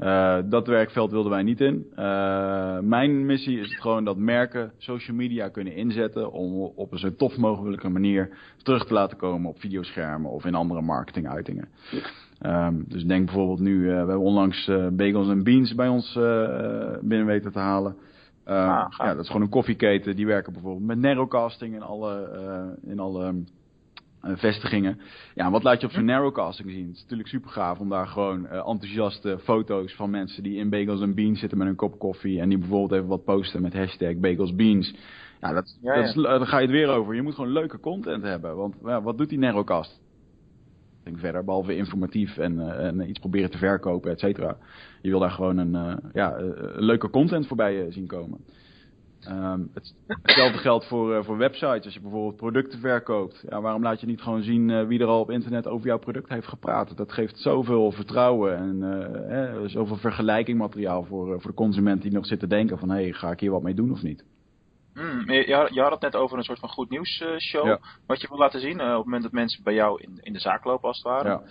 [0.02, 1.86] Uh, dat werkveld wilden wij niet in.
[1.92, 6.98] Uh, mijn missie is het gewoon dat merken social media kunnen inzetten om op een
[6.98, 8.30] zo tof mogelijke manier
[8.64, 11.70] terug te laten komen op videoschermen of in andere marketinguitingen.
[12.46, 16.14] Um, dus denk bijvoorbeeld nu, uh, we hebben onlangs Bagels en Beans bij ons
[17.02, 17.96] binnen weten te halen.
[18.44, 20.16] Ah, ja, dat is gewoon een koffieketen.
[20.16, 22.30] Die werken bijvoorbeeld met narrowcasting in alle,
[22.84, 23.40] in alle uh,
[24.24, 25.00] vestigingen.
[25.36, 26.88] Ja, wat laat je op zo'n narrowcasting zien?
[26.88, 30.70] Het is natuurlijk super gaaf om daar gewoon uh, enthousiaste foto's van mensen die in
[30.70, 32.40] Bagels en Beans zitten met een kop koffie.
[32.40, 34.96] En die bijvoorbeeld even wat posten met hashtag Bagels Beans.
[35.42, 37.16] Ja, dat, ja, dat is, uh, daar ga je het weer over.
[37.16, 38.56] Je moet gewoon leuke content hebben.
[38.56, 40.02] Want wat doet die narrowcast?
[41.04, 44.58] Denk verder, behalve informatief en, en, iets proberen te verkopen, et cetera.
[45.02, 46.36] Je wil daar gewoon een, ja,
[46.76, 48.40] leuke content voorbij zien komen.
[49.30, 51.86] Um, het, hetzelfde geldt voor, uh, voor websites.
[51.86, 53.44] Als je bijvoorbeeld producten verkoopt.
[53.50, 56.00] Ja, waarom laat je niet gewoon zien uh, wie er al op internet over jouw
[56.00, 56.98] product heeft gepraat?
[56.98, 62.26] Dat geeft zoveel vertrouwen en uh, hè, zoveel vergelijkingmateriaal voor, voor de consument die nog
[62.26, 62.90] zit te denken van...
[62.90, 64.24] hé, hey, ga ik hier wat mee doen of niet?
[64.94, 67.66] Mm, je, had, je, had het net over een soort van goed nieuws show.
[67.66, 67.80] Ja.
[68.08, 70.40] Wat je wil laten zien op het moment dat mensen bij jou in, in de
[70.40, 71.30] zaak lopen als het ware.
[71.30, 71.42] Ja.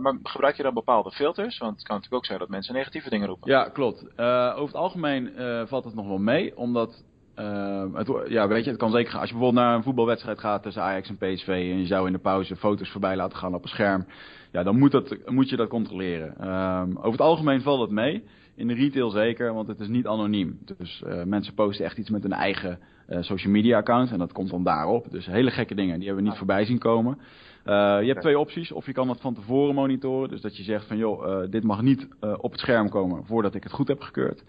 [0.00, 1.58] Maar gebruik je dan bepaalde filters?
[1.58, 3.50] Want het kan natuurlijk ook zijn dat mensen negatieve dingen roepen.
[3.50, 4.04] Ja, klopt.
[4.16, 6.56] Uh, over het algemeen uh, valt het nog wel mee.
[6.56, 7.04] Omdat,
[7.38, 9.20] uh, het, ja, weet je, het kan zeker gaan.
[9.20, 11.48] Als je bijvoorbeeld naar een voetbalwedstrijd gaat tussen Ajax en PSV...
[11.48, 14.06] en je zou in de pauze foto's voorbij laten gaan op een scherm...
[14.52, 16.48] ja, dan moet, dat, moet je dat controleren.
[16.48, 18.24] Um, over het algemeen valt het mee.
[18.54, 20.58] In de retail zeker, want het is niet anoniem.
[20.76, 22.78] Dus mensen posten echt iets met hun eigen
[23.20, 24.10] social media account...
[24.10, 25.10] en dat komt dan daarop.
[25.10, 27.18] Dus hele gekke dingen, die hebben we niet voorbij zien komen...
[27.66, 28.72] Uh, je hebt twee opties.
[28.72, 30.28] Of je kan het van tevoren monitoren.
[30.28, 33.24] Dus dat je zegt van joh, uh, dit mag niet uh, op het scherm komen
[33.24, 34.44] voordat ik het goed heb gekeurd.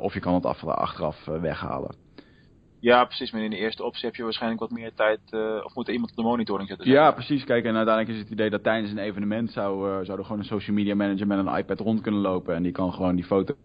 [0.00, 1.94] of je kan het af, achteraf weghalen.
[2.80, 3.30] Ja, precies.
[3.30, 5.20] Maar in de eerste optie heb je waarschijnlijk wat meer tijd.
[5.64, 6.90] of moet er iemand op de monitoring zetten?
[6.90, 7.44] Ja, precies.
[7.44, 10.44] Kijk, en uiteindelijk is het idee dat tijdens een evenement zou, zou er gewoon een
[10.44, 12.54] social media manager met een iPad rond kunnen lopen.
[12.54, 13.56] En die kan gewoon die foto's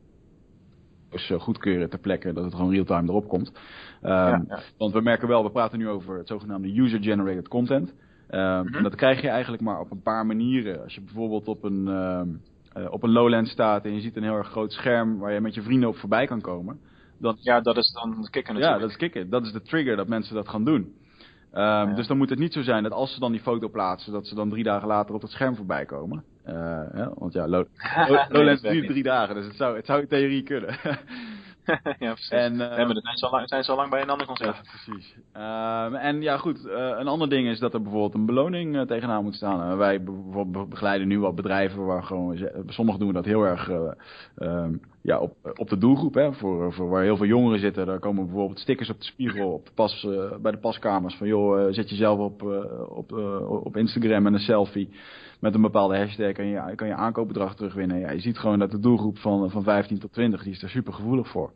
[1.37, 3.47] goedkeuren ter plekke, dat het gewoon real-time erop komt.
[3.47, 4.59] Um, ja, ja.
[4.77, 7.93] Want we merken wel, we praten nu over het zogenaamde user-generated content.
[8.35, 8.73] Um, mm-hmm.
[8.73, 10.83] En dat krijg je eigenlijk maar op een paar manieren.
[10.83, 12.41] Als je bijvoorbeeld op een, um,
[12.77, 15.41] uh, op een lowland staat en je ziet een heel erg groot scherm waar je
[15.41, 16.79] met je vrienden op voorbij kan komen.
[17.19, 18.73] Dan, ja, dat is dan kicken natuurlijk.
[18.73, 19.29] Ja, dat is kicken.
[19.29, 20.93] Dat is de trigger dat mensen dat gaan doen.
[21.53, 21.93] Um, ja.
[21.93, 24.27] Dus dan moet het niet zo zijn dat als ze dan die foto plaatsen, dat
[24.27, 26.23] ze dan drie dagen later op het scherm voorbij komen.
[26.47, 26.53] Uh,
[26.93, 27.65] ja, want ja, Low,
[28.29, 30.77] Lowlands duurt drie dagen, dus het zou, het zou in theorie kunnen.
[31.99, 32.29] ja, precies.
[32.29, 34.27] En, En, maar dan zijn ze, al lang, zijn ze al lang bij een ander
[34.27, 34.55] concert.
[34.55, 35.15] Ja, precies.
[35.33, 38.81] Ehm, en ja, goed, eh, een ander ding is dat er bijvoorbeeld een beloning eh,
[38.81, 39.77] tegenaan moet staan.
[39.77, 43.91] Wij be- be- begeleiden nu wat bedrijven waar gewoon, sommigen doen dat heel erg eh,
[44.35, 46.13] ehm, ja, op, op de doelgroep.
[46.13, 49.53] Hè, voor, voor waar heel veel jongeren zitten, daar komen bijvoorbeeld stickers op de spiegel
[49.53, 50.07] op de pas,
[50.41, 51.15] bij de paskamers.
[51.15, 52.41] Van joh, zet jezelf op,
[52.89, 53.11] op,
[53.63, 54.89] op Instagram met een selfie
[55.45, 57.99] met een bepaalde hashtag en je kan je aankoopbedrag terugwinnen.
[57.99, 60.69] Ja, je ziet gewoon dat de doelgroep van, van 15 tot 20, die is daar
[60.69, 61.51] super gevoelig voor.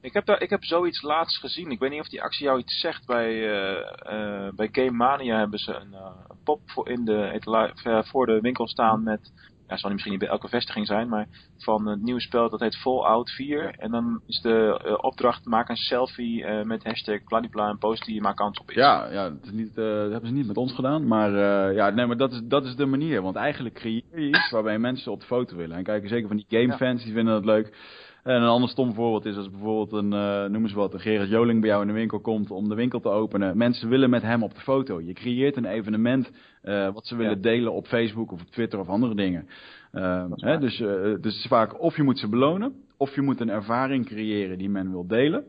[0.00, 1.70] Ik heb, daar, ik heb zoiets laatst gezien.
[1.70, 3.06] Ik weet niet of die actie jou iets zegt.
[3.06, 6.10] Bij, eh, eh, bij Game Mania hebben ze een eh,
[6.44, 9.32] pop voor, in de, voor de winkel staan met...
[9.70, 11.26] Ja, zal niet misschien niet bij elke vestiging zijn, maar
[11.58, 13.74] van het nieuwe spel dat heet Fallout 4.
[13.78, 18.04] En dan is de eh, opdracht, maak een selfie eh, met hashtag bladibla en post
[18.04, 18.76] die je maar kans op is.
[18.76, 21.06] Ja, ja dat, is niet, eh, dat hebben ze niet met ons gedaan.
[21.06, 21.30] Maar,
[21.74, 23.22] ja, nee, maar dat, is, dat is de manier.
[23.22, 25.76] Want eigenlijk creëer je iets waarbij mensen op de foto willen.
[25.76, 27.76] En kijken zeker van die gamefans, die vinden dat leuk.
[28.22, 31.28] En een ander stom voorbeeld is als bijvoorbeeld een, eh noem eens wat, een Gerard
[31.28, 33.56] Joling bij jou in de winkel komt om de winkel te openen.
[33.56, 35.00] Mensen willen met hem op de foto.
[35.00, 36.30] Je creëert een evenement
[36.62, 37.40] eh, wat ze willen Ja.
[37.40, 39.46] delen op Facebook of op Twitter of andere dingen.
[39.92, 43.40] Eh, hè, dus, dus het is vaak of je moet ze belonen, of je moet
[43.40, 45.44] een ervaring creëren die men wil delen.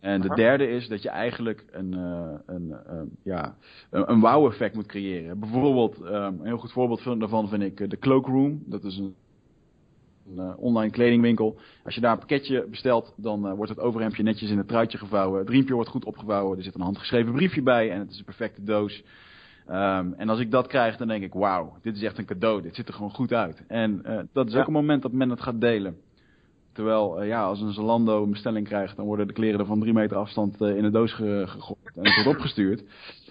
[0.00, 1.92] En de derde is dat je eigenlijk een,
[2.46, 2.74] een,
[3.22, 3.54] ja,
[3.90, 5.38] een, een wow-effect moet creëren.
[5.38, 8.62] Bijvoorbeeld, eh, een heel goed voorbeeld van- daarvan vind ik de Cloakroom.
[8.66, 9.14] Dat is een,
[10.30, 11.56] een eh, online kledingwinkel.
[11.84, 14.98] Als je daar een pakketje bestelt, dan eh, wordt het overhemdje netjes in het truitje
[14.98, 15.38] gevouwen.
[15.38, 16.56] Het riempje wordt goed opgevouwen.
[16.58, 19.02] Er zit een handgeschreven briefje bij en het is een perfecte doos.
[19.66, 22.62] Ehm, en als ik dat krijg, dan denk ik, wauw, dit is echt een cadeau.
[22.62, 23.62] Dit ziet er gewoon goed uit.
[23.68, 24.60] En eh, dat is Ja.
[24.60, 25.96] ook een moment dat men het gaat delen.
[26.72, 29.92] Terwijl, ja, als een Zalando een bestelling krijgt, dan worden de kleren er van drie
[29.92, 32.82] meter afstand in de doos ge- gegooid en het wordt opgestuurd.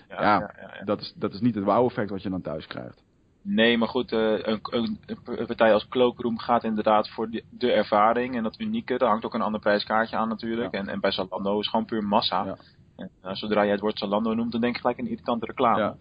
[0.09, 0.53] Ja.
[0.85, 3.03] Dat, is, dat is niet het wow-effect wat je dan thuis krijgt.
[3.45, 7.71] Nee, maar goed, eh, een, een, een partij als Cloakroom gaat inderdaad voor de, de
[7.71, 8.97] ervaring en dat unieke.
[8.97, 10.73] Daar hangt ook een ander prijskaartje aan natuurlijk.
[10.73, 10.79] Ja.
[10.79, 12.43] En, en bij Zalando is gewoon puur massa.
[12.43, 12.57] Ja.
[12.95, 15.79] En, eh, zodra jij het woord Zalando noemt, dan denk je gelijk een irritante reclame.
[15.79, 15.95] Ja.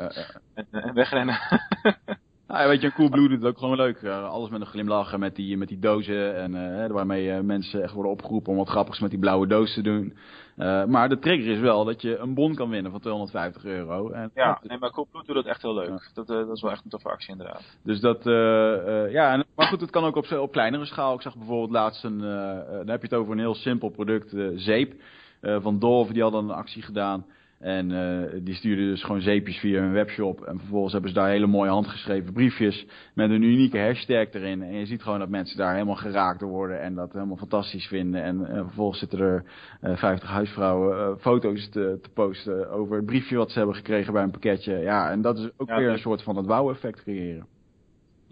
[0.54, 1.38] En, eh, en wegrennen.
[2.46, 4.04] Nou, ja, weet je, een Coolblue doet het ook gewoon leuk.
[4.04, 6.36] Alles met een glimlach en met die, met die dozen.
[6.36, 10.16] En waarmee mensen echt worden opgeroepen om wat grappigs met die blauwe doos te doen.
[10.56, 14.10] Eh, maar de trigger is wel dat je een bon kan winnen van 250 euro.
[14.10, 15.88] En, ja, nee, maar Coolblue doet dat echt heel leuk.
[15.88, 16.00] Ja.
[16.14, 17.76] Dat, eh, dat is wel echt een toffe actie inderdaad.
[17.82, 21.14] Dus dat, eh, ja, en, maar goed, het kan ook op, op kleinere schaal.
[21.14, 24.94] Ik zag bijvoorbeeld laatst een, dan heb je het over een heel simpel product, zeep.
[25.40, 27.26] van Dove, die hadden een actie gedaan.
[27.62, 30.40] En eh, die stuurden dus gewoon zeepjes via hun webshop.
[30.40, 34.62] En vervolgens hebben ze daar hele mooie handgeschreven briefjes met een unieke hashtag erin.
[34.62, 37.86] En je ziet gewoon dat mensen daar helemaal geraakt door worden en dat helemaal fantastisch
[37.86, 38.22] vinden.
[38.22, 39.44] En eh, vervolgens zitten er
[39.80, 44.22] eh 50 huisvrouwen foto's te, te posten over het briefje wat ze hebben gekregen bij
[44.22, 44.78] een pakketje.
[44.78, 47.46] Ja, en dat is ook Ja, weer een soort van het wow-effect creëren.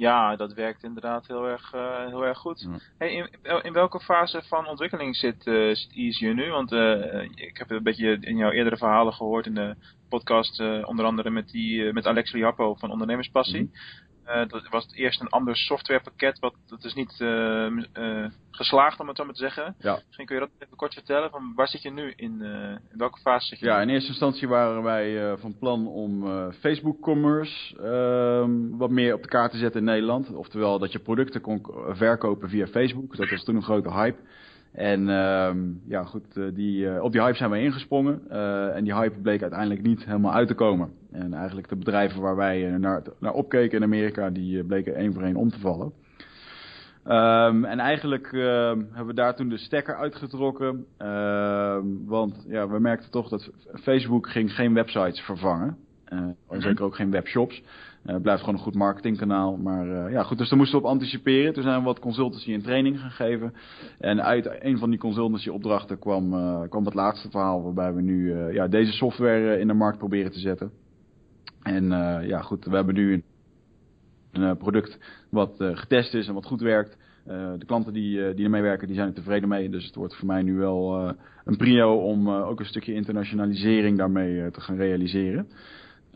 [0.00, 2.68] Ja, dat werkt inderdaad heel erg, eh, heel erg goed.
[2.98, 3.28] Hey, in,
[3.62, 5.92] in welke fase van ontwikkeling zit, eh zit
[6.34, 6.50] nu?
[6.50, 9.74] Want eh, ik heb een beetje in jouw eerdere verhalen gehoord in de
[10.08, 13.62] podcast, onder andere met, die, met Alex Liappo van Ondernemerspassie.
[13.62, 14.10] Mhm.
[14.30, 19.00] Eh, dat was het eerst een ander softwarepakket, wat dat is niet eh, eh, geslaagd
[19.00, 19.74] om het zo maar te zeggen.
[19.78, 20.00] Ja.
[20.06, 22.42] Misschien kun je dat even kort vertellen, van waar zit je nu in,
[22.90, 27.00] in welke fase zit je Ja, in eerste instantie waren wij van plan om Facebook
[27.00, 30.32] commerce ehm, wat meer op de kaart te zetten in Nederland.
[30.32, 33.16] Oftewel dat je producten kon verkopen via Facebook.
[33.16, 34.18] Dat was toen een grote hype.
[34.72, 38.20] En ehm, ja, goed, eh, die, eh, op die hype zijn wij ingesprongen.
[38.28, 40.90] Eh, en die hype bleek uiteindelijk niet helemaal uit te komen.
[41.12, 45.22] En eigenlijk de bedrijven waar wij naar, naar opkeken in Amerika, die bleken één voor
[45.22, 45.92] één om te vallen.
[47.04, 50.87] Ehm, en eigenlijk ehm, hebben we daar toen de stekker uitgetrokken.
[52.06, 53.50] Want ja, we merkten toch dat
[53.83, 55.76] Facebook ging geen websites vervangen.
[56.11, 56.18] Eh,
[56.49, 57.62] en zeker ook geen webshops.
[58.03, 59.57] Eh, het blijft gewoon een goed marketingkanaal.
[59.57, 61.53] Maar eh, ja, goed, dus daar moesten we op anticiperen.
[61.53, 63.55] Toen zijn we wat consultancy en training gaan geven.
[63.99, 66.31] En uit een van die consultancy opdrachten kwam,
[66.68, 67.62] kwam het laatste verhaal.
[67.62, 70.70] Waarbij we nu ja, deze software in de markt proberen te zetten.
[71.62, 71.85] En
[72.27, 74.99] ja, goed, we hebben nu een, product
[75.31, 76.96] wat getest is en wat goed werkt.
[77.59, 79.68] De klanten die, die ermee werken, die zijn er tevreden mee.
[79.68, 84.51] Dus het wordt voor mij nu wel een prio om ook een stukje internationalisering daarmee
[84.51, 85.49] te gaan realiseren.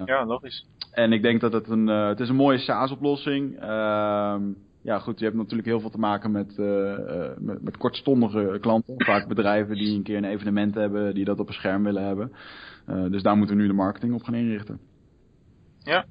[0.04, 0.66] Ja, logisch.
[0.92, 3.60] En ik denk dat het een, eh, het is een mooie SaaS-oplossing.
[3.60, 4.42] Ehm
[4.82, 8.58] ja, goed, je hebt natuurlijk heel veel te maken met, eh, eh, met, met kortstondige
[8.60, 8.94] klanten.
[9.06, 12.32] Vaak bedrijven die een keer een evenement hebben, die dat op een scherm willen hebben.
[13.10, 14.80] Dus daar moeten we nu de marketing op gaan inrichten.
[15.78, 16.04] Ja.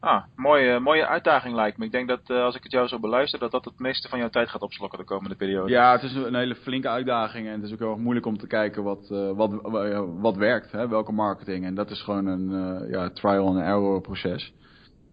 [0.00, 1.84] Ah, mooie, mooie uitdaging lijkt me.
[1.84, 4.18] Ik denk dat eh, als ik het jou zo beluister, dat dat het meeste van
[4.18, 5.70] jouw tijd gaat opslokken de komende periode.
[5.70, 8.38] Ja, het is een hele flinke uitdaging en het is ook heel erg moeilijk om
[8.38, 11.64] te kijken wat, eh, wat, wa- wat werkt, hè, welke marketing.
[11.64, 14.52] En dat is gewoon een eh, ja, trial and error proces.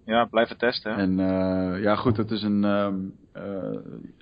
[0.06, 0.96] Ja, blijven testen.
[0.96, 2.64] En uh, ja, goed, het is een.
[2.64, 2.88] Uh,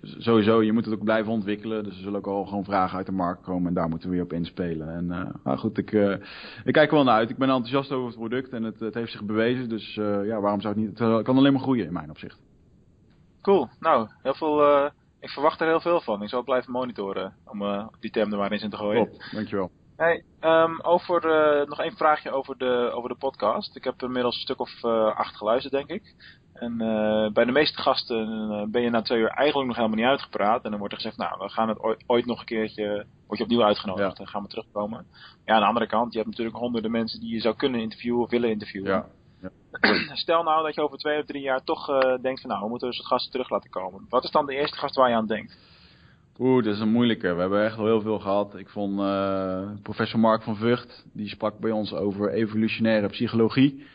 [0.01, 1.83] sowieso, je moet het ook blijven ontwikkelen.
[1.83, 3.67] Dus er zullen ook al gewoon vragen uit de markt komen.
[3.67, 4.95] En daar moeten we weer op inspelen.
[4.95, 5.91] En uh, nou goed, ik,
[6.63, 7.29] ik kijk er wel naar uit.
[7.29, 9.69] Ik ben enthousiast over het product en het, het heeft zich bewezen.
[9.69, 9.93] Dus
[10.23, 10.99] ja, waarom zou het niet.
[10.99, 12.39] Het kan alleen maar groeien in mijn opzicht.
[13.41, 13.69] Cool.
[13.79, 14.85] Nou, heel veel.
[15.19, 16.21] ik verwacht er heel veel van.
[16.21, 19.09] Ik zal blijven monitoren om die term er maar eens in te gooien.
[19.09, 19.71] Top, dankjewel.
[20.01, 23.75] Hey, um, over, uh, nog één vraagje over de, over de podcast.
[23.75, 26.15] Ik heb inmiddels een stuk of uh, acht geluisterd, denk ik.
[26.53, 30.07] En uh, bij de meeste gasten ben je na twee uur eigenlijk nog helemaal niet
[30.07, 30.63] uitgepraat.
[30.63, 33.37] En dan wordt er gezegd, nou, we gaan het ooit, ooit nog een keertje, word
[33.37, 35.05] je opnieuw uitgenodigd en gaan we terugkomen.
[35.45, 38.21] Ja, aan de andere kant, je hebt natuurlijk honderden mensen die je zou kunnen interviewen
[38.21, 38.91] of willen interviewen.
[38.91, 39.05] Ja.
[39.41, 40.15] Ja.
[40.23, 41.85] Stel nou dat je over twee of drie jaar toch
[42.21, 44.05] denkt van, nou, we moeten dus gasten terug laten komen.
[44.09, 45.57] Wat is dan de eerste gast waar je aan denkt?
[46.41, 47.33] Oeh, dat is een moeilijke.
[47.33, 48.55] We hebben echt al heel veel gehad.
[48.55, 53.85] Ik vond uh, professor Mark van Vught, die sprak bij ons over evolutionaire psychologie.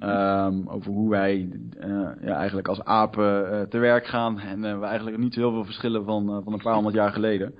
[0.00, 1.48] Um, over hoe wij
[1.80, 4.40] uh, ja, eigenlijk als apen uh, te werk gaan.
[4.40, 7.54] En we eigenlijk niet zo heel veel verschillen van, van een paar honderd jaar geleden.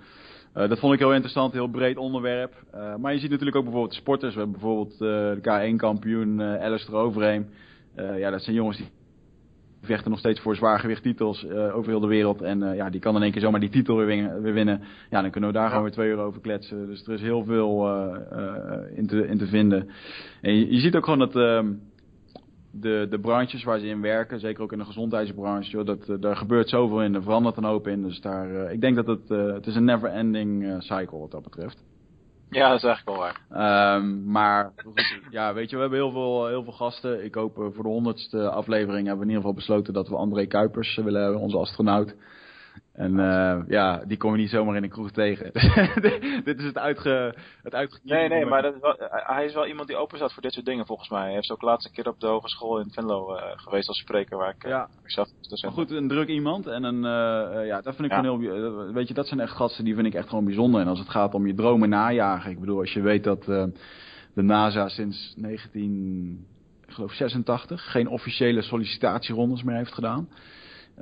[0.52, 2.54] dat vond ik heel interessant, heel breed onderwerp.
[3.00, 4.34] maar je ziet natuurlijk ook bijvoorbeeld sporters.
[4.34, 7.48] We hebben bijvoorbeeld de K1-kampioen Alistair Overeem.
[8.16, 8.88] ja, dat zijn jongens die
[9.82, 12.42] vechten nog steeds voor zwaargewichttitels uh, over heel de wereld.
[12.42, 14.42] En uh, ja, die kan in één keer zomaar die titel weer winnen.
[14.42, 14.80] Weer winnen.
[15.10, 16.86] Ja, dan kunnen we daar gewoon weer twee uur over kletsen.
[16.86, 18.16] Dus er is heel veel uh,
[18.94, 19.88] in, te, in te vinden.
[20.40, 21.72] En je, ziet ook gewoon dat ehm,
[22.70, 26.36] de, de branches waar ze in werken, zeker ook in de gezondheidsbranche, joh, dat, daar
[26.36, 27.14] gebeurt zoveel in.
[27.14, 28.02] Er verandert een hoop in.
[28.02, 31.87] Dus daar, ik denk dat het, het is een never ending cycle wat dat betreft.
[32.50, 33.96] Ja, dat is eigenlijk wel waar.
[33.96, 34.72] Um, maar
[35.30, 37.24] ja, weet je, we hebben heel veel, heel veel gasten.
[37.24, 40.16] Ik hoop uh, voor de honderdste aflevering hebben we in ieder geval besloten dat we
[40.16, 42.14] André Kuipers willen hebben, onze astronaut.
[42.98, 45.50] En uh, ja, die kom je niet zomaar in een kroeg tegen.
[46.44, 47.34] dit is het uitge...
[47.62, 50.32] Het uitge nee, nee, maar dat is wel, hij is wel iemand die open staat
[50.32, 51.22] voor dit soort dingen volgens mij.
[51.22, 54.54] Hij heeft ook laatste keer op de hogeschool in Venlo uh, geweest als spreker waar
[54.54, 54.88] ik, ja.
[55.04, 56.66] ik zelf dus Goed, een druk iemand.
[56.66, 58.20] En een, uh, ja, dat vind ik ja.
[58.20, 58.92] gewoon heel...
[58.92, 60.80] Weet je, dat zijn echt gasten die vind ik echt gewoon bijzonder.
[60.80, 62.50] En als het gaat om je dromen najagen.
[62.50, 66.46] Ik bedoel, als je weet dat de NASA sinds 19...
[66.86, 70.28] Ik geloof 86 geen officiële sollicitatierondes meer heeft gedaan.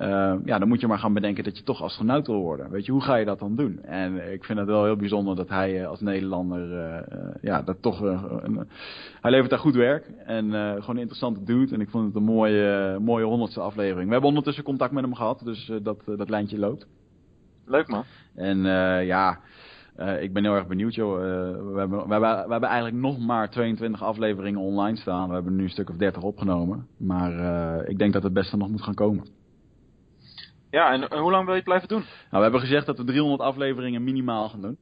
[0.00, 2.70] Uh, ja, dan moet je maar gaan bedenken dat je toch astronaut wil worden.
[2.70, 3.82] Weet je, hoe ga je dat dan doen?
[3.82, 7.82] En ik vind het wel heel bijzonder dat hij uh, als Nederlander, uh, ja, dat
[7.82, 8.68] toch, een,
[9.20, 10.06] hij levert daar goed werk.
[10.24, 11.74] En gewoon een interessante dude.
[11.74, 14.06] En ik vond het een mooie, mooie honderdste aflevering.
[14.06, 16.86] We hebben ondertussen contact met hem gehad, dus dat, dat lijntje loopt.
[17.66, 18.04] Leuk man.
[18.34, 18.58] En
[19.06, 19.40] ja,
[20.20, 21.18] ik ben heel erg benieuwd joh.
[21.18, 25.28] we, hebben, we, hebben, we hebben eigenlijk nog maar 22 afleveringen online staan.
[25.28, 26.86] We hebben nu een stuk of 30 opgenomen.
[26.96, 27.32] Maar
[27.88, 29.24] ik denk dat het beste nog moet gaan komen.
[30.76, 32.04] Ja, en hoe lang wil je het blijven doen?
[32.04, 34.78] Nou, we hebben gezegd dat we 300 afleveringen minimaal gaan doen.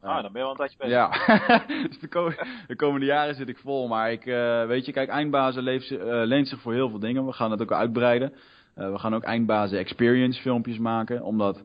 [0.00, 0.94] Ah, dan ben je wel een tijdje bezig.
[0.94, 1.08] Ja,
[1.88, 2.32] dus de, ko
[2.66, 3.88] de, komende jaren zit ik vol.
[3.88, 7.26] Maar ik, uh, weet je, kijk, eindbazen leeft, uh, leent zich voor heel veel dingen.
[7.26, 8.32] We gaan het ook uitbreiden.
[8.78, 11.22] Uh, we gaan ook eindbazen experience filmpjes maken.
[11.22, 11.64] Omdat,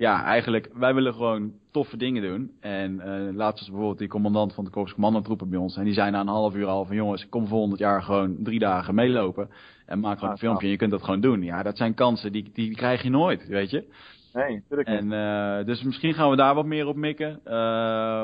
[0.00, 2.50] ja, eigenlijk, wij willen gewoon toffe dingen doen.
[2.60, 2.96] En
[3.34, 5.76] laatst was bijvoorbeeld die commandant van de Korps Commandantroepen bij ons.
[5.76, 8.58] En die zei na een half uur al van, jongens, kom volgend jaar gewoon drie
[8.58, 9.50] dagen meelopen.
[9.86, 11.42] En maak gewoon ah, een filmpje en je kunt dat gewoon doen.
[11.42, 13.84] Ja, dat zijn kansen, die, die krijg je nooit, weet je.
[14.32, 17.40] Nee, natuurlijk en, uh, Dus misschien gaan we daar wat meer op mikken.
[17.44, 17.52] Uh,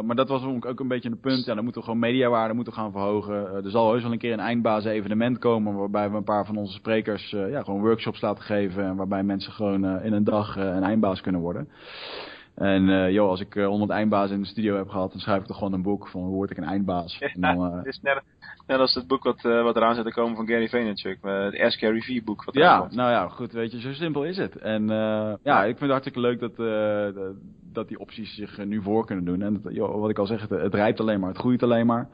[0.00, 1.44] maar dat was ook, een beetje een punt.
[1.44, 3.34] Ja, dan moeten we gewoon mediawaarde moeten gaan verhogen.
[3.34, 5.74] Uh, er zal heus wel een keer een eindbasis evenement komen...
[5.74, 8.84] waarbij we een paar van onze sprekers ja, gewoon workshops laten geven...
[8.84, 11.68] en waarbij mensen gewoon in een dag een eindbaas kunnen worden.
[12.56, 15.40] En uh, joh, als ik uh, 100 eindbazen in de studio heb gehad, dan schrijf
[15.40, 17.18] ik toch gewoon een boek van hoe word ik een eindbaas.
[17.18, 18.22] Ja, en dan, uh, het is net,
[18.66, 21.78] net als het boek wat, wat eraan zit te komen van Gary Vaynerchuk, het Ask
[21.78, 22.44] Gary V boek.
[22.44, 24.56] Wat ja, nou ja, goed, weet je, zo simpel is het.
[24.56, 26.56] En ja, ja, ik vind het hartstikke leuk dat,
[27.72, 29.42] dat die opties zich nu voor kunnen doen.
[29.42, 31.86] En het, joh, wat ik al zeg, het, het rijpt alleen maar, het groeit alleen
[31.86, 32.08] maar.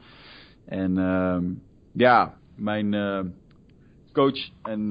[0.66, 1.45] En ehm,
[1.93, 2.90] ja, mijn
[4.12, 4.86] coach en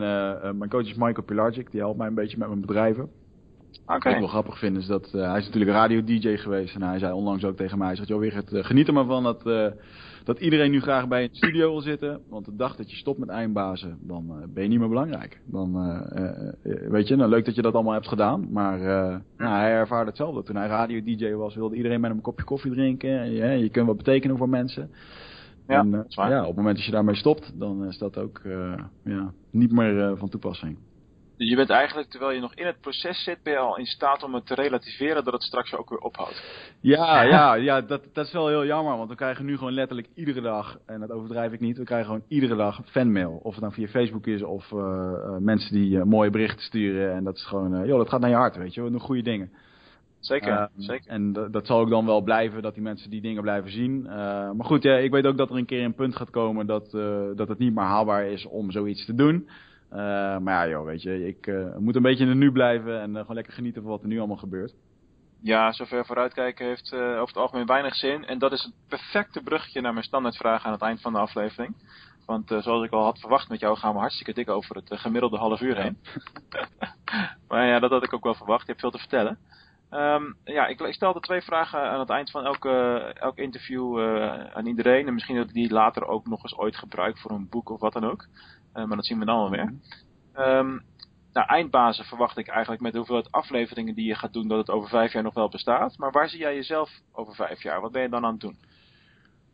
[0.58, 3.10] mijn coach is Michael Pilarczyk, die helpt mij een beetje met mijn bedrijven.
[3.86, 4.00] Okay.
[4.00, 6.76] Wat ik wel grappig vind is dat uh, hij is natuurlijk radio-dj geweest.
[6.76, 9.06] En hij zei onlangs ook tegen mij, hij zegt, joh Wigert, uh, geniet er maar
[9.06, 9.68] van dat, uh,
[10.24, 12.22] dat iedereen nu graag bij een studio wil zitten.
[12.30, 15.42] Want de dag dat je stopt met eindbazen, dan ben je niet meer belangrijk.
[15.46, 15.74] Dan,
[16.90, 18.52] weet je, nou leuk dat je dat allemaal hebt gedaan.
[18.52, 18.80] Maar
[19.38, 20.44] nou, hij ervaarde hetzelfde.
[20.44, 23.20] Toen hij radio-dj was, wilde iedereen met hem een kopje koffie drinken.
[23.20, 24.90] En, je, je kunt wat betekenen voor mensen.
[25.68, 28.42] Ja, en, ja, op het moment dat je daarmee stopt, dan is dat ook
[29.04, 30.78] ja, niet meer van toepassing.
[31.42, 33.86] Dus je bent eigenlijk, terwijl je nog in het proces zit, ben je al in
[33.86, 36.44] staat om het te relativeren dat het straks ook weer ophoudt.
[36.82, 40.08] Ja, ja, ja dat, dat is wel heel jammer, want we krijgen nu gewoon letterlijk
[40.16, 43.40] iedere dag, en dat overdrijf ik niet, we krijgen gewoon iedere dag fanmail.
[43.44, 47.14] Of het nou via Facebook is, of uh, uh, mensen die uh, mooie berichten sturen.
[47.14, 49.22] En dat is gewoon, joh, dat gaat naar je hart, weet je, we doen goede
[49.22, 49.52] dingen.
[50.20, 51.10] Zeker, Ehm, zeker.
[51.12, 54.08] En dat- dat zal ook dan wel blijven, dat die mensen die dingen blijven zien.
[54.08, 54.14] Eh,
[54.52, 56.94] maar goed, ja, ik weet ook dat er een keer een punt gaat komen dat,
[56.94, 59.48] eh, dat het niet meer haalbaar is om zoiets te doen.
[59.92, 63.02] Eh, maar ja, joh, weet je, ik eh, moet een beetje in het nu blijven
[63.02, 64.74] en eh, gewoon lekker genieten van wat er nu allemaal gebeurt.
[65.42, 68.26] Ja, zover vooruitkijken heeft over het algemeen weinig zin.
[68.26, 71.76] En dat is het perfecte bruggetje naar mijn standaardvraag aan het eind van de aflevering.
[72.26, 75.38] Want zoals ik al had verwacht met jou gaan we hartstikke dik over het gemiddelde
[75.38, 75.98] half uur heen.
[77.48, 78.62] maar ja, dat had ik ook wel verwacht.
[78.62, 79.38] Je hebt veel te vertellen.
[79.90, 82.70] Ehm, ja, ik, ik stel de twee vragen aan het eind van elke,
[83.20, 84.00] elk interview
[84.54, 85.08] aan iedereen.
[85.08, 87.80] En misschien dat ik die later ook nog eens ooit gebruik voor een boek of
[87.80, 88.28] wat dan ook.
[88.74, 89.74] Eh, maar dat zien we dan wel weer.
[90.34, 90.78] Ehm,
[91.34, 94.70] nou, eindbazen verwacht ik eigenlijk met de hoeveelheid afleveringen die je gaat doen, dat het
[94.70, 95.98] over vijf jaar nog wel bestaat.
[95.98, 97.82] Maar waar zie jij jezelf over vijf jaar?
[97.82, 98.56] Wat ben je dan aan het doen?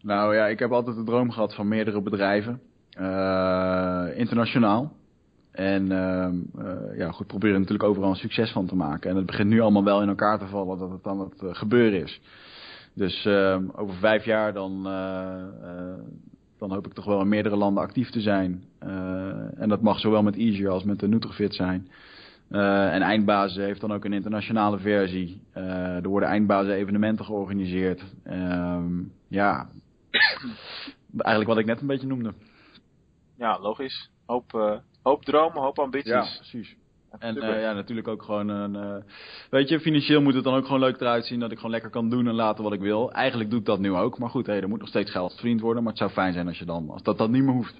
[0.01, 2.61] Nou ja, ik heb altijd de droom gehad van meerdere bedrijven.
[2.91, 4.91] eh, internationaal.
[5.51, 9.09] En ehm, eh, ja, goed, proberen natuurlijk overal een succes van te maken.
[9.09, 12.03] En het begint nu allemaal wel in elkaar te vallen dat het dan het gebeuren
[12.03, 12.22] is.
[12.93, 14.88] Dus ehm, over vijf jaar dan,
[16.58, 18.64] dan hoop ik toch wel in meerdere landen actief te zijn.
[18.80, 21.89] Eh, en dat mag zowel met Easier als met de Nutrifit zijn.
[22.49, 25.41] Eh, en Eindbazen heeft dan ook een internationale versie.
[25.51, 28.03] Eh, er worden Eindbazen evenementen georganiseerd.
[28.24, 29.70] Ehm, ja,
[31.18, 32.34] eigenlijk wat ik net een beetje noemde.
[33.38, 34.10] Ja, logisch.
[34.26, 36.38] Hoop, hoop dromen, hoop ambities.
[36.38, 36.76] precies.
[37.20, 38.76] En eh, ja, natuurlijk ook gewoon een.
[38.76, 39.03] eh,
[39.49, 41.89] weet je, financieel moet het dan ook gewoon leuk eruit zien dat ik gewoon lekker
[41.89, 43.12] kan doen en laten wat ik wil.
[43.12, 44.18] Eigenlijk doe ik dat nu ook.
[44.18, 45.84] Maar goed, hey, er moet nog steeds geld verdiend worden.
[45.84, 47.76] Maar het zou fijn zijn als je dan, als dat, dat niet meer hoeft.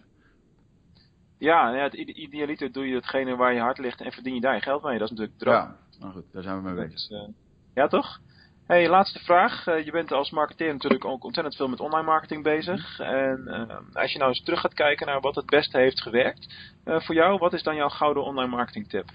[1.38, 4.55] Ja, ja, het idealiter doe je hetgene waar je hart ligt en verdien je daar
[4.55, 4.97] je geld mee.
[4.97, 5.55] Dat is natuurlijk de droom.
[5.57, 6.91] Ja, nou goed, daar zijn we mee bezig.
[6.91, 7.28] Dus, eh,
[7.73, 8.19] ja, toch?
[8.68, 9.68] Hey, laatste vraag.
[9.68, 12.99] Eh, je bent als marketeer natuurlijk ook ontzettend veel met online marketing bezig.
[12.99, 16.53] En eh, als je nou eens terug gaat kijken naar wat het beste heeft gewerkt
[16.84, 19.05] eh, voor jou, wat is dan jouw gouden online marketing tip?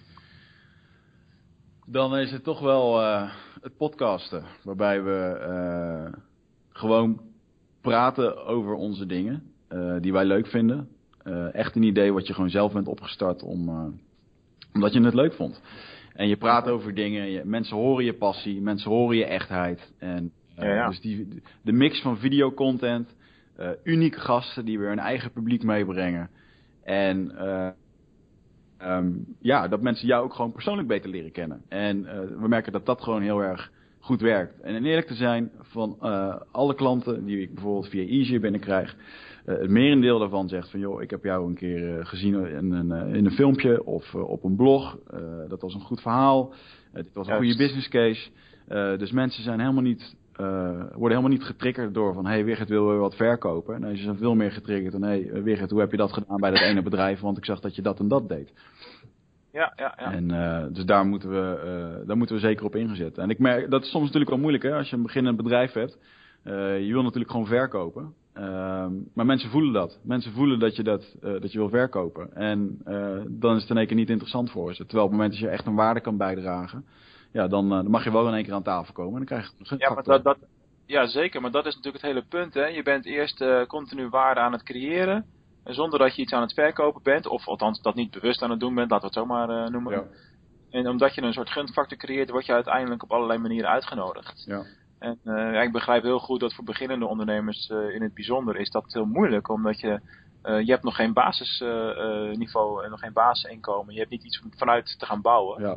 [1.87, 3.01] Dan is het toch wel
[3.61, 4.45] het podcasten.
[4.63, 6.13] Waarbij we
[6.69, 7.21] gewoon
[7.81, 9.53] praten over onze dingen
[10.01, 10.89] die wij leuk vinden.
[11.53, 13.69] Echt een idee wat je gewoon zelf bent opgestart om,
[14.73, 15.61] omdat je het leuk vond.
[16.23, 19.93] En je praat over dingen, je, mensen horen je passie, mensen horen je echtheid.
[19.99, 20.89] En, eh, Ja, ja.
[20.89, 23.17] Dus die, de mix van videocontent,
[23.57, 26.31] eh unieke gasten die weer hun eigen publiek meebrengen.
[26.85, 27.69] En eh,
[28.79, 29.11] ehm,
[29.41, 31.63] ja, dat mensen jou ook gewoon persoonlijk beter leren kennen.
[31.69, 32.03] En
[32.41, 33.71] we merken dat dat gewoon heel erg
[34.01, 34.61] goed werkt.
[34.61, 36.01] En eerlijk te zijn, van
[36.53, 38.97] alle klanten die ik bijvoorbeeld via Easier binnenkrijg,
[39.45, 42.93] het merendeel daarvan zegt van joh, ik heb jou een keer eh, gezien in een,
[42.93, 44.99] eh, in een filmpje of eh, op een blog.
[45.11, 46.53] Eh, dat was een goed verhaal.
[46.93, 47.49] Eh, dit was een Juist.
[47.49, 48.31] goede business case.
[48.69, 52.45] Eh, dus mensen zijn helemaal niet, eh, worden helemaal niet getriggerd door van hé hey,
[52.45, 53.81] Wigert wil weer wat verkopen.
[53.81, 56.41] Nee, ze zijn veel meer getriggerd dan hé hey, Wigert, hoe heb je dat gedaan
[56.41, 57.21] bij dat ene bedrijf?
[57.21, 58.53] Want ik zag dat je dat en dat deed.
[59.53, 60.13] Ja, ja, ja.
[60.13, 63.19] En eh, dus daar moeten, we, eh, daar moeten we zeker op ingezet.
[63.19, 65.73] En ik merk, dat is soms natuurlijk wel moeilijk hè, als je een beginnend bedrijf
[65.73, 65.99] hebt.
[66.43, 68.15] Eh, je wil natuurlijk gewoon verkopen.
[68.33, 69.99] Ehm, maar mensen voelen dat.
[70.03, 72.35] Mensen voelen dat je, dat, eh, dat je wil verkopen.
[72.35, 74.87] En eh, dan is het in één keer niet interessant voor ze.
[74.87, 76.85] Terwijl op het moment dat je echt een waarde kan bijdragen,
[77.33, 79.21] ja, dan, eh, dan mag je wel in één keer aan tafel komen.
[79.21, 80.39] En dan krijg je Ja, maar dat, dat,
[80.87, 81.41] ja, zeker.
[81.41, 82.55] Maar dat is natuurlijk het hele punt.
[82.55, 82.67] Hè.
[82.67, 85.25] Je bent eerst continu waarde aan het creëren.
[85.65, 87.27] Zonder dat je iets aan het verkopen bent.
[87.27, 88.91] Of althans dat niet bewust aan het doen bent.
[88.91, 89.93] Laten we het zo maar noemen.
[89.93, 90.05] Ja.
[90.71, 94.45] En omdat je een soort gunfactor creëert, word je uiteindelijk op allerlei manieren uitgenodigd.
[94.47, 94.63] Ja.
[95.03, 98.57] En eh, ja, ik begrijp heel goed dat voor beginnende ondernemers eh, in het bijzonder
[98.57, 99.49] is dat heel moeilijk.
[99.49, 100.01] Omdat je,
[100.43, 103.93] eh, je hebt nog geen basisniveau en nog geen basisinkomen.
[103.93, 105.63] Je hebt niet iets om vanuit te gaan bouwen.
[105.63, 105.77] Ja.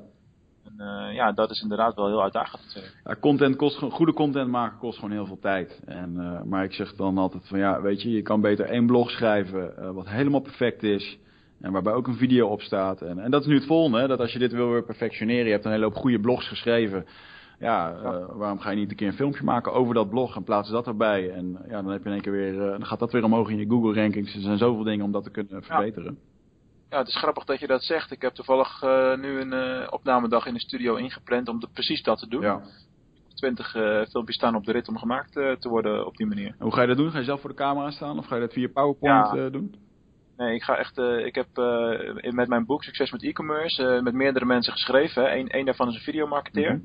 [0.77, 2.95] En ja, dat is inderdaad wel heel uitdagend natuurlijk.
[3.03, 5.81] Ja, content kost, goede content maken kost gewoon heel veel tijd.
[5.85, 9.09] En, maar ik zeg dan altijd van ja, weet je, je kan beter één blog
[9.09, 11.17] schrijven wat helemaal perfect is.
[11.61, 13.01] En waarbij ook een video op staat.
[13.01, 15.45] En, en dat is nu het volgende, hè, dat als je dit wil weer perfectioneren,
[15.45, 17.05] je hebt een hele hoop goede blogs geschreven.
[17.59, 20.43] Ja, eh, waarom ga je niet een keer een filmpje maken over dat blog en
[20.43, 21.31] plaats dat erbij?
[21.31, 23.49] En ja, dan heb je in één keer weer, eh, dan gaat dat weer omhoog
[23.49, 24.33] in je Google rankings.
[24.35, 26.17] Er zijn zoveel dingen om dat te kunnen verbeteren.
[26.89, 28.11] Ja, het is grappig dat je dat zegt.
[28.11, 32.03] Ik heb toevallig eh, nu een eh, opnamedag in de studio ingepland om de, precies
[32.03, 32.41] dat te doen.
[32.41, 32.61] Ja.
[33.33, 36.47] Twintig eh, filmpjes staan op de rit om gemaakt eh, te worden op die manier.
[36.47, 37.11] En hoe ga je dat doen?
[37.11, 39.45] Ga je zelf voor de camera staan of ga je dat via PowerPoint Ja.
[39.45, 39.75] eh, doen?
[40.37, 40.97] Nee, ik ga echt.
[40.97, 45.37] eh, ik heb eh, met mijn boek Succes met e-commerce eh, met meerdere mensen geschreven.
[45.37, 46.71] Eén één daarvan is een videomarketeer.
[46.75, 46.83] Mhm.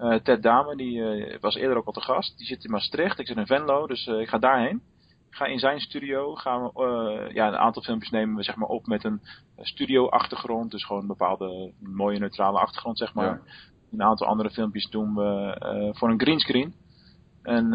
[0.00, 2.38] Eh, Ted Dame, die eh, was eerder ook al te gast.
[2.38, 3.18] Die zit in Maastricht.
[3.18, 4.82] Ik zit in Venlo, dus eh, ik ga daarheen.
[5.30, 8.68] Ik ga in zijn studio gaan we ja, een aantal filmpjes nemen we zeg maar
[8.68, 9.20] op met een
[9.56, 10.70] studio-achtergrond.
[10.70, 13.26] Dus gewoon een bepaalde mooie neutrale achtergrond, zeg maar.
[13.44, 13.52] Ja.
[13.92, 16.74] Een aantal andere filmpjes doen we voor een greenscreen.
[17.42, 17.70] En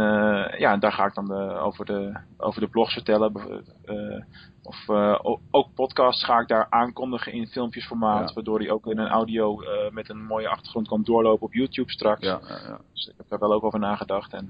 [0.57, 3.31] ja, daar ga ik dan de, over, de, over de blogs vertellen.
[4.69, 8.27] Bev- eh, Of ook podcasts ga ik daar aankondigen in filmpjesformaat.
[8.27, 8.33] Ja.
[8.33, 9.59] Waardoor die ook in een audio
[9.91, 12.21] met een mooie achtergrond kan doorlopen op YouTube straks.
[12.21, 12.79] Ja, ja, ja.
[12.93, 14.33] Dus ik heb daar wel ook over nagedacht.
[14.33, 14.47] En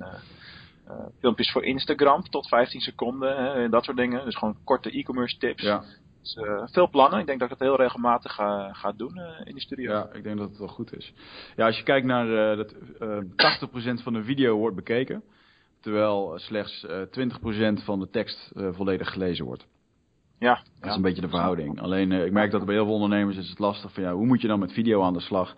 [1.20, 3.38] filmpjes voor Instagram tot 15 seconden.
[3.54, 4.26] Hè, dat soort dingen.
[4.26, 5.62] Dus gewoon korte e-commerce tips.
[5.64, 5.84] ja.
[6.22, 6.38] Dus,
[6.72, 7.20] veel plannen.
[7.20, 9.92] Ik denk dat ik het heel regelmatig ga, ga doen in de studio.
[9.92, 11.14] Ja, ik denk dat het wel goed is.
[11.56, 15.24] Ja, als je kijkt naar dat uh, 80% van de video wordt bekeken,
[15.82, 17.02] terwijl slechts uh,
[17.80, 19.66] 20% van de tekst volledig gelezen wordt.
[20.40, 20.60] Ja.
[20.80, 21.82] Dat is een beetje de verhouding.
[21.82, 24.42] Alleen ik merk dat bij heel veel ondernemers is het lastig van ja, hoe moet
[24.42, 25.56] je dan met video aan de slag?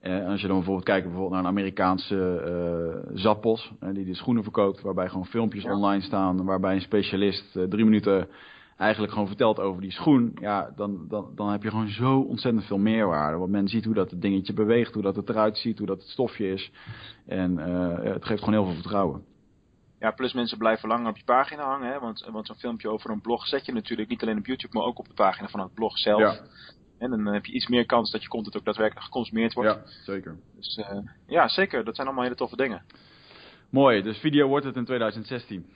[0.00, 4.80] en als je dan bijvoorbeeld kijkt bijvoorbeeld naar een Amerikaanse Zappos, die de schoenen verkoopt,
[4.80, 5.74] waarbij gewoon filmpjes Ja.
[5.74, 8.28] online staan, waarbij een specialist drie minuten
[8.76, 12.64] eigenlijk gewoon vertelt over die schoen, ja, dan, dan, dan heb je gewoon zo ontzettend
[12.64, 13.38] veel meerwaarde.
[13.38, 15.98] Want men ziet hoe dat het dingetje beweegt, hoe dat het eruit ziet, hoe dat
[15.98, 16.70] het stofje is.
[17.26, 19.22] En uh, het geeft gewoon heel veel vertrouwen.
[20.00, 21.92] Ja, plus mensen blijven langer op je pagina hangen.
[21.92, 21.98] Hè?
[21.98, 24.86] Want, want zo'n filmpje over een blog zet je natuurlijk niet alleen op YouTube, maar
[24.86, 26.20] ook op de pagina van het blog zelf.
[26.20, 26.40] Ja.
[26.98, 29.70] En dan heb je iets meer kans dat je content ook daadwerkelijk geconsumeerd wordt.
[29.70, 30.36] Ja, zeker.
[30.56, 31.84] Dus uh, ja, zeker.
[31.84, 32.82] Dat zijn allemaal hele toffe dingen.
[33.70, 35.66] Mooi, dus video wordt het in 2016.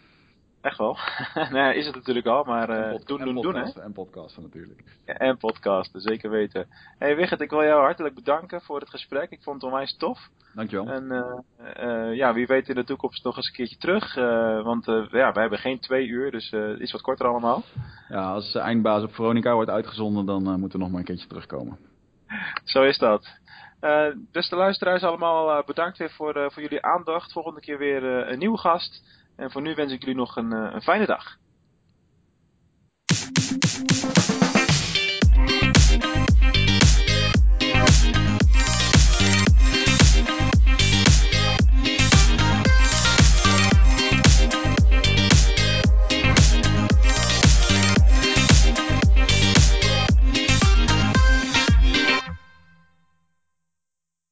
[0.64, 0.98] Echt wel.
[1.50, 3.80] nee, is het natuurlijk al, maar uh, pod- doen, doen, doen, hè.
[3.82, 4.82] En podcasten natuurlijk.
[5.06, 6.66] Ja, en podcasten, zeker weten.
[6.98, 9.30] hey, Wigert, ik wil jou hartelijk bedanken voor het gesprek.
[9.30, 10.28] Ik vond het onwijs tof.
[10.54, 10.86] Dankjewel.
[10.86, 14.14] En uh, uh, ja, wie weet in de toekomst nog eens een keertje terug.
[14.64, 17.62] Want ja, wij hebben geen twee uur, dus het is wat korter allemaal.
[18.08, 21.78] Ja, als eindbaas op Veronica wordt uitgezonden, dan moeten we nog maar een keertje terugkomen.
[22.64, 23.38] Zo is dat.
[24.32, 27.32] beste luisteraars, allemaal bedankt weer voor, voor jullie aandacht.
[27.32, 29.22] Volgende keer weer een nieuwe gast.
[29.36, 31.38] En voor nu wens ik jullie nog een, een fijne dag.